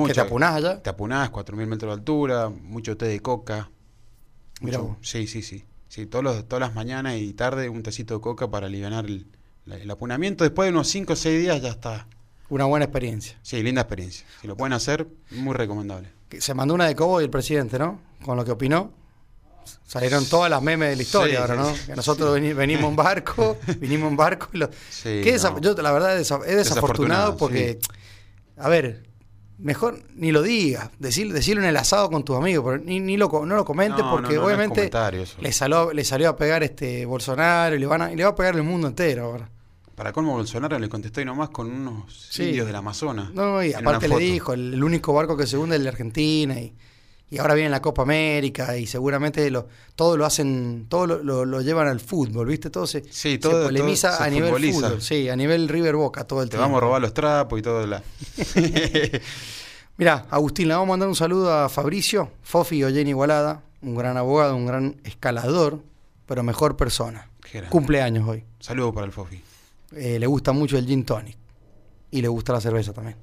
¿Que 0.08 0.14
te 0.14 0.22
apunás 0.22 0.56
allá? 0.56 0.82
Te 0.82 0.90
apunás, 0.90 1.32
4.000 1.32 1.66
metros 1.68 1.90
de 1.90 1.94
altura, 2.00 2.50
mucho 2.50 2.96
té 2.98 3.06
de 3.08 3.20
coca. 3.20 3.70
Vos. 4.62 4.98
sí, 5.02 5.26
sí, 5.28 5.42
sí. 5.42 5.66
sí 5.88 6.06
todos 6.06 6.24
los- 6.24 6.48
todas 6.48 6.62
las 6.62 6.76
mañanas 6.76 7.16
y 7.18 7.34
tarde 7.34 7.68
un 7.70 7.82
tecito 7.82 8.14
de 8.16 8.22
coca 8.22 8.50
para 8.52 8.68
aliviar 8.68 8.94
el, 9.06 9.26
el 9.66 9.90
apunamiento. 9.92 10.44
Después 10.44 10.68
de 10.68 10.72
unos 10.72 10.88
5 10.88 11.14
o 11.14 11.16
6 11.16 11.40
días 11.42 11.62
ya 11.62 11.70
está. 11.70 12.08
Una 12.50 12.66
buena 12.66 12.86
experiencia. 12.86 13.40
Sí, 13.42 13.64
linda 13.64 13.82
experiencia. 13.82 14.26
Si 14.42 14.48
lo 14.48 14.56
pueden 14.58 14.74
hacer, 14.74 15.08
muy 15.32 15.56
recomendable. 15.56 16.10
Se 16.40 16.54
mandó 16.54 16.74
una 16.76 16.86
de 16.86 16.96
Cobo 16.96 17.20
y 17.22 17.24
el 17.24 17.30
presidente, 17.30 17.80
¿no? 17.80 18.00
Con 18.24 18.38
lo 18.38 18.46
que 18.46 18.52
opinó. 18.52 18.94
Salieron 19.86 20.26
todas 20.26 20.50
las 20.50 20.62
memes 20.62 20.90
de 20.90 20.96
la 20.96 21.02
historia 21.02 21.36
Sí, 21.38 21.42
ahora, 21.42 21.56
¿no? 21.56 21.74
sí. 21.76 21.82
Que 21.88 21.96
nosotros 21.96 22.34
veni- 22.36 22.54
venimos 22.54 22.90
en 22.90 22.96
barco, 22.96 23.58
vinimos 23.80 24.10
en 24.12 24.18
barco 24.18 24.50
y 24.54 24.58
lo... 24.58 24.70
Sí, 24.90 25.22
no. 25.44 25.60
Yo 25.60 25.74
la 25.82 25.92
verdad 25.92 26.18
es 26.20 26.30
desa- 26.30 26.44
es 26.46 26.56
desafortunado 26.58 27.32
Desafortunado, 27.34 27.38
porque, 27.38 27.80
a 28.58 28.70
ver, 28.70 29.04
mejor 29.62 30.00
ni 30.16 30.32
lo 30.32 30.42
digas, 30.42 30.90
decir, 31.00 31.32
decirlo 31.32 31.62
en 31.64 31.70
el 31.70 31.78
asado 31.78 32.10
con 32.10 32.24
tus 32.24 32.36
amigos, 32.36 32.66
pero 32.66 32.84
ni, 32.84 33.00
ni 33.00 33.18
lo, 33.18 33.30
no 33.46 33.56
lo 33.56 33.66
comentes 33.66 34.04
No, 34.04 34.12
porque 34.12 34.36
no, 34.36 34.42
no 34.42 34.50
es 34.50 34.56
obviamente 34.56 34.92
le, 35.40 35.52
salió, 35.52 35.94
le 35.94 36.04
salió 36.04 36.30
a 36.30 36.36
pegar 36.36 36.64
este 36.64 37.06
Bolsonaro 37.06 37.76
y 37.76 37.80
le, 37.80 37.86
van 37.86 38.02
a, 38.02 38.12
y 38.12 38.16
le 38.16 38.24
va 38.24 38.32
a 38.32 38.36
pegar 38.36 38.56
el 38.56 38.64
mundo 38.64 38.88
entero 38.88 39.26
ahora. 39.26 39.50
Para 39.96 40.12
colmo 40.14 40.34
Bolsonaro 40.34 40.80
le 40.80 40.90
contestó 40.90 41.22
y 41.22 41.26
nomás 41.26 41.50
con 41.50 41.70
unos 41.72 42.28
Sí. 42.32 42.44
indios 42.46 42.66
del 42.66 42.76
Amazonas. 42.76 43.32
No, 43.34 43.64
y 43.64 43.74
aparte 43.74 44.08
le 44.08 44.18
dijo, 44.18 44.54
el, 44.54 44.74
el 44.74 44.84
único 44.84 45.14
barco 45.14 45.38
que 45.38 45.46
se 45.46 45.58
hunde 45.58 45.76
es 45.76 45.80
el 45.80 45.84
de 45.84 45.90
Argentina 45.90 46.60
y, 46.60 46.74
y 47.32 47.40
ahora 47.40 47.56
viene 47.56 47.70
la 47.72 47.82
Copa 47.82 48.04
América 48.04 48.78
y 48.78 48.86
seguramente 48.86 49.50
lo, 49.50 49.68
todo 49.96 50.18
lo 50.18 50.26
hacen, 50.26 50.86
todo 50.90 51.08
lo, 51.08 51.24
lo- 51.24 51.46
lo 51.46 51.62
llevan 51.62 51.88
al 51.88 52.00
fútbol, 52.00 52.46
¿viste? 52.48 52.70
Todo 52.70 52.86
se, 52.86 53.02
Sí, 53.06 53.10
se 53.32 53.38
todo- 53.40 53.64
polemiza 53.64 54.10
todo 54.10 54.18
se 54.20 54.24
a 54.26 54.30
nivel 54.30 54.50
futboliza. 54.50 54.88
fútbol, 54.90 55.02
sí, 55.02 55.30
a 55.30 55.36
nivel 55.36 55.68
River 55.70 55.96
Boca 55.96 56.26
todo 56.26 56.44
el 56.44 56.50
Te 56.50 56.58
tiempo. 56.58 56.64
vamos 56.64 56.78
a 56.78 56.82
robar 56.82 57.02
los 57.02 57.14
trapos 57.14 57.58
y 57.58 57.62
todo. 57.64 57.88
La... 57.88 58.04
Mirá, 59.98 60.26
Agustín, 60.32 60.68
le 60.68 60.74
vamos 60.74 60.88
a 60.88 60.90
mandar 60.90 61.10
un 61.10 61.16
saludo 61.16 61.54
a 61.54 61.70
Fabricio, 61.70 62.32
Fofi 62.42 62.84
Oyen 62.84 63.08
Igualada, 63.08 63.64
un 63.82 63.96
gran 63.96 64.18
abogado, 64.18 64.56
un 64.56 64.66
gran 64.66 65.00
escalador, 65.04 65.80
pero 66.26 66.44
mejor 66.44 66.76
persona. 66.78 67.30
Cumpleaños 67.70 68.28
hoy. 68.28 68.44
Saludos 68.60 68.94
para 68.94 69.06
el 69.06 69.12
Fofi. 69.12 69.42
Eh, 69.96 70.18
le 70.20 70.26
gusta 70.28 70.54
mucho 70.54 70.78
el 70.78 70.86
gin 70.88 71.04
tonic 71.04 71.38
y 72.10 72.22
le 72.22 72.28
gusta 72.30 72.54
la 72.54 72.62
cerveza 72.62 72.94
también. 72.94 73.18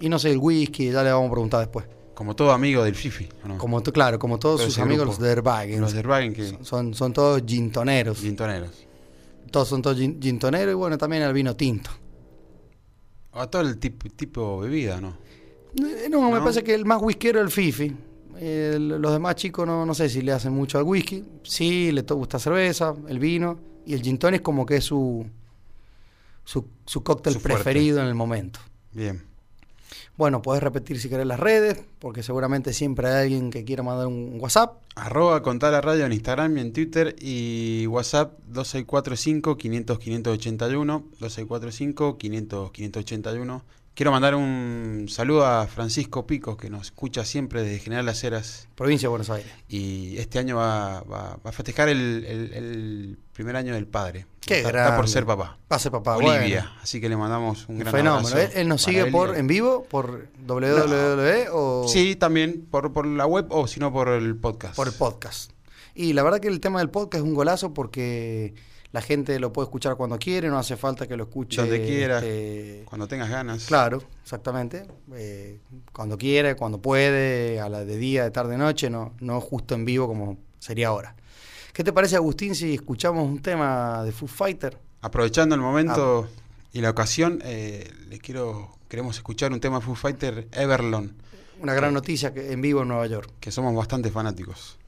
Y 0.00 0.08
no 0.08 0.18
sé, 0.18 0.30
el 0.30 0.38
whisky, 0.38 0.90
ya 0.90 1.02
le 1.02 1.10
vamos 1.12 1.28
a 1.28 1.32
preguntar 1.32 1.60
después. 1.60 1.86
Como 2.16 2.34
todo 2.34 2.50
amigo 2.52 2.82
del 2.82 2.94
Fifi. 2.94 3.28
¿o 3.44 3.48
no? 3.48 3.58
Como, 3.58 3.82
claro, 3.82 4.18
como 4.18 4.38
todos 4.38 4.62
Todo 4.62 4.70
sus 4.70 4.78
amigos 4.78 5.04
grupo. 5.04 5.20
los 5.20 5.28
Derbagen. 5.28 5.80
Los 5.82 5.92
que. 5.92 6.56
Son, 6.64 6.94
son 6.94 7.12
todos 7.12 7.42
gintoneros. 7.46 8.18
Gintoneros. 8.20 8.70
Todos 9.50 9.68
son 9.68 9.82
todos 9.82 9.98
gin- 9.98 10.18
gintoneros 10.20 10.72
y 10.72 10.74
bueno, 10.74 10.96
también 10.96 11.22
el 11.22 11.34
vino 11.34 11.54
tinto. 11.54 11.90
O 13.32 13.40
a 13.40 13.50
todo 13.50 13.60
el 13.62 13.76
tipo, 13.78 14.08
tipo 14.08 14.62
de 14.62 14.68
bebida, 14.70 14.98
¿no? 14.98 15.18
Eh, 15.78 16.08
No, 16.10 16.22
me 16.30 16.38
¿No? 16.38 16.40
parece 16.40 16.64
que 16.64 16.74
el 16.74 16.86
más 16.86 17.02
whiskero 17.02 17.38
es 17.38 17.44
el 17.44 17.50
Fifi. 17.52 17.94
El- 18.38 18.88
los 18.88 19.12
demás 19.12 19.36
chicos 19.36 19.66
no, 19.66 19.84
no 19.84 19.92
sé 19.94 20.08
si 20.08 20.22
le 20.22 20.32
hacen 20.32 20.54
mucho 20.54 20.78
al 20.78 20.84
whisky. 20.84 21.22
Sí, 21.42 21.92
le 21.92 22.00
gusta 22.00 22.38
cerveza, 22.38 22.94
el 23.08 23.18
vino. 23.18 23.58
Y 23.84 23.92
el 23.92 24.00
gin 24.00 24.16
tonic 24.18 24.40
como 24.40 24.64
que 24.64 24.76
es 24.76 24.84
su, 24.84 25.26
su, 26.44 26.64
su 26.86 27.02
cóctel 27.02 27.34
Su 27.34 27.40
preferido 27.42 28.00
en 28.00 28.06
el 28.06 28.14
momento. 28.14 28.58
Bien. 28.92 29.22
Bueno, 30.16 30.42
podés 30.42 30.62
repetir 30.62 31.00
si 31.00 31.08
querés 31.08 31.26
las 31.26 31.40
redes, 31.40 31.84
porque 31.98 32.22
seguramente 32.22 32.72
siempre 32.72 33.08
hay 33.08 33.24
alguien 33.24 33.50
que 33.50 33.64
quiera 33.64 33.82
mandar 33.82 34.06
un 34.06 34.38
WhatsApp. 34.40 34.82
Arroba 34.94 35.42
contar 35.42 35.72
la 35.72 35.80
radio 35.80 36.06
en 36.06 36.12
Instagram 36.12 36.56
y 36.56 36.60
en 36.60 36.72
Twitter 36.72 37.14
y 37.18 37.86
WhatsApp 37.88 38.38
2645 38.46 39.56
500 39.56 39.98
581 39.98 41.04
2645 41.20 42.18
500 42.18 42.70
581 42.70 43.64
Quiero 43.96 44.12
mandar 44.12 44.34
un 44.34 45.06
saludo 45.08 45.46
a 45.46 45.66
Francisco 45.68 46.26
Picos 46.26 46.58
que 46.58 46.68
nos 46.68 46.82
escucha 46.82 47.24
siempre 47.24 47.62
desde 47.62 47.78
General 47.78 48.04
Las 48.04 48.22
Heras 48.24 48.68
Provincia 48.74 49.06
de 49.06 49.08
Buenos 49.08 49.30
Aires. 49.30 49.50
y 49.70 50.18
este 50.18 50.38
año 50.38 50.56
va, 50.56 51.00
va- 51.00 51.38
va 51.44 51.48
a 51.48 51.52
festejar 51.52 51.88
el, 51.88 52.22
el- 52.28 52.52
el 52.52 53.18
primer 53.32 53.56
año 53.56 53.72
del 53.72 53.86
padre. 53.86 54.26
Qué 54.42 54.58
está, 54.58 54.68
está 54.68 54.96
por 54.96 55.08
ser 55.08 55.24
papá. 55.24 55.56
Va 55.72 55.76
a 55.76 55.78
ser 55.78 55.92
papá. 55.92 56.16
Olivia, 56.18 56.64
bueno. 56.64 56.70
así 56.82 57.00
que 57.00 57.08
le 57.08 57.16
mandamos 57.16 57.66
un 57.70 57.78
gran 57.78 57.90
fenómeno. 57.90 58.28
abrazo 58.28 58.38
Él, 58.38 58.50
él 58.54 58.68
nos 58.68 58.82
sigue 58.82 59.00
él 59.00 59.10
por 59.10 59.34
en 59.34 59.46
vivo, 59.46 59.84
por 59.88 60.28
www 60.46 61.46
o 61.52 61.88
Sí, 61.88 62.16
también 62.16 62.66
por, 62.70 62.92
por 62.92 63.06
la 63.06 63.24
web 63.26 63.46
o 63.48 63.66
si 63.66 63.80
no 63.80 63.94
por 63.94 64.10
el 64.10 64.36
podcast. 64.36 64.76
por 64.76 64.88
el 64.88 64.92
podcast. 64.94 65.52
Y 65.94 66.12
la 66.12 66.22
verdad 66.22 66.40
que 66.40 66.48
el 66.48 66.60
tema 66.60 66.80
del 66.80 66.90
podcast 66.90 67.24
es 67.24 67.26
un 67.26 67.32
golazo 67.34 67.72
porque 67.72 68.52
la 68.96 69.02
gente 69.02 69.38
lo 69.38 69.52
puede 69.52 69.66
escuchar 69.66 69.94
cuando 69.96 70.18
quiere, 70.18 70.48
no 70.48 70.56
hace 70.58 70.74
falta 70.74 71.06
que 71.06 71.18
lo 71.18 71.24
escuche 71.24 71.60
Donde 71.60 71.84
quiera. 71.84 72.16
este, 72.16 72.82
Cuando 72.86 73.06
tengas 73.06 73.28
ganas. 73.28 73.66
Claro, 73.66 74.02
exactamente. 74.22 74.86
Eh, 75.14 75.58
cuando 75.92 76.16
quiere, 76.16 76.56
cuando 76.56 76.80
puede, 76.80 77.60
a 77.60 77.68
la 77.68 77.84
de 77.84 77.98
día, 77.98 78.24
de 78.24 78.30
tarde, 78.30 78.52
de 78.52 78.56
noche, 78.58 78.88
no, 78.88 79.12
no 79.20 79.38
justo 79.42 79.74
en 79.74 79.84
vivo 79.84 80.06
como 80.06 80.38
sería 80.58 80.88
ahora. 80.88 81.14
¿Qué 81.74 81.84
te 81.84 81.92
parece, 81.92 82.16
Agustín, 82.16 82.54
si 82.54 82.72
escuchamos 82.72 83.28
un 83.28 83.42
tema 83.42 84.02
de 84.02 84.12
Foo 84.12 84.26
Fighter? 84.28 84.78
Aprovechando 85.02 85.54
el 85.54 85.60
momento 85.60 86.26
Ah. 86.26 86.40
y 86.72 86.80
la 86.80 86.88
ocasión, 86.88 87.42
eh, 87.44 87.92
les 88.08 88.18
quiero 88.20 88.70
queremos 88.88 89.14
escuchar 89.16 89.52
un 89.52 89.60
tema 89.60 89.82
Foo 89.82 89.94
Fighter 89.94 90.48
Everlong, 90.52 91.10
Una 91.60 91.74
gran 91.74 91.92
noticia 91.92 92.32
que 92.32 92.50
en 92.52 92.62
vivo 92.62 92.80
en 92.80 92.88
Nueva 92.88 93.06
York. 93.08 93.30
que 93.40 93.50
somos 93.50 93.74
bastante 93.74 94.10
fanáticos. 94.10 94.78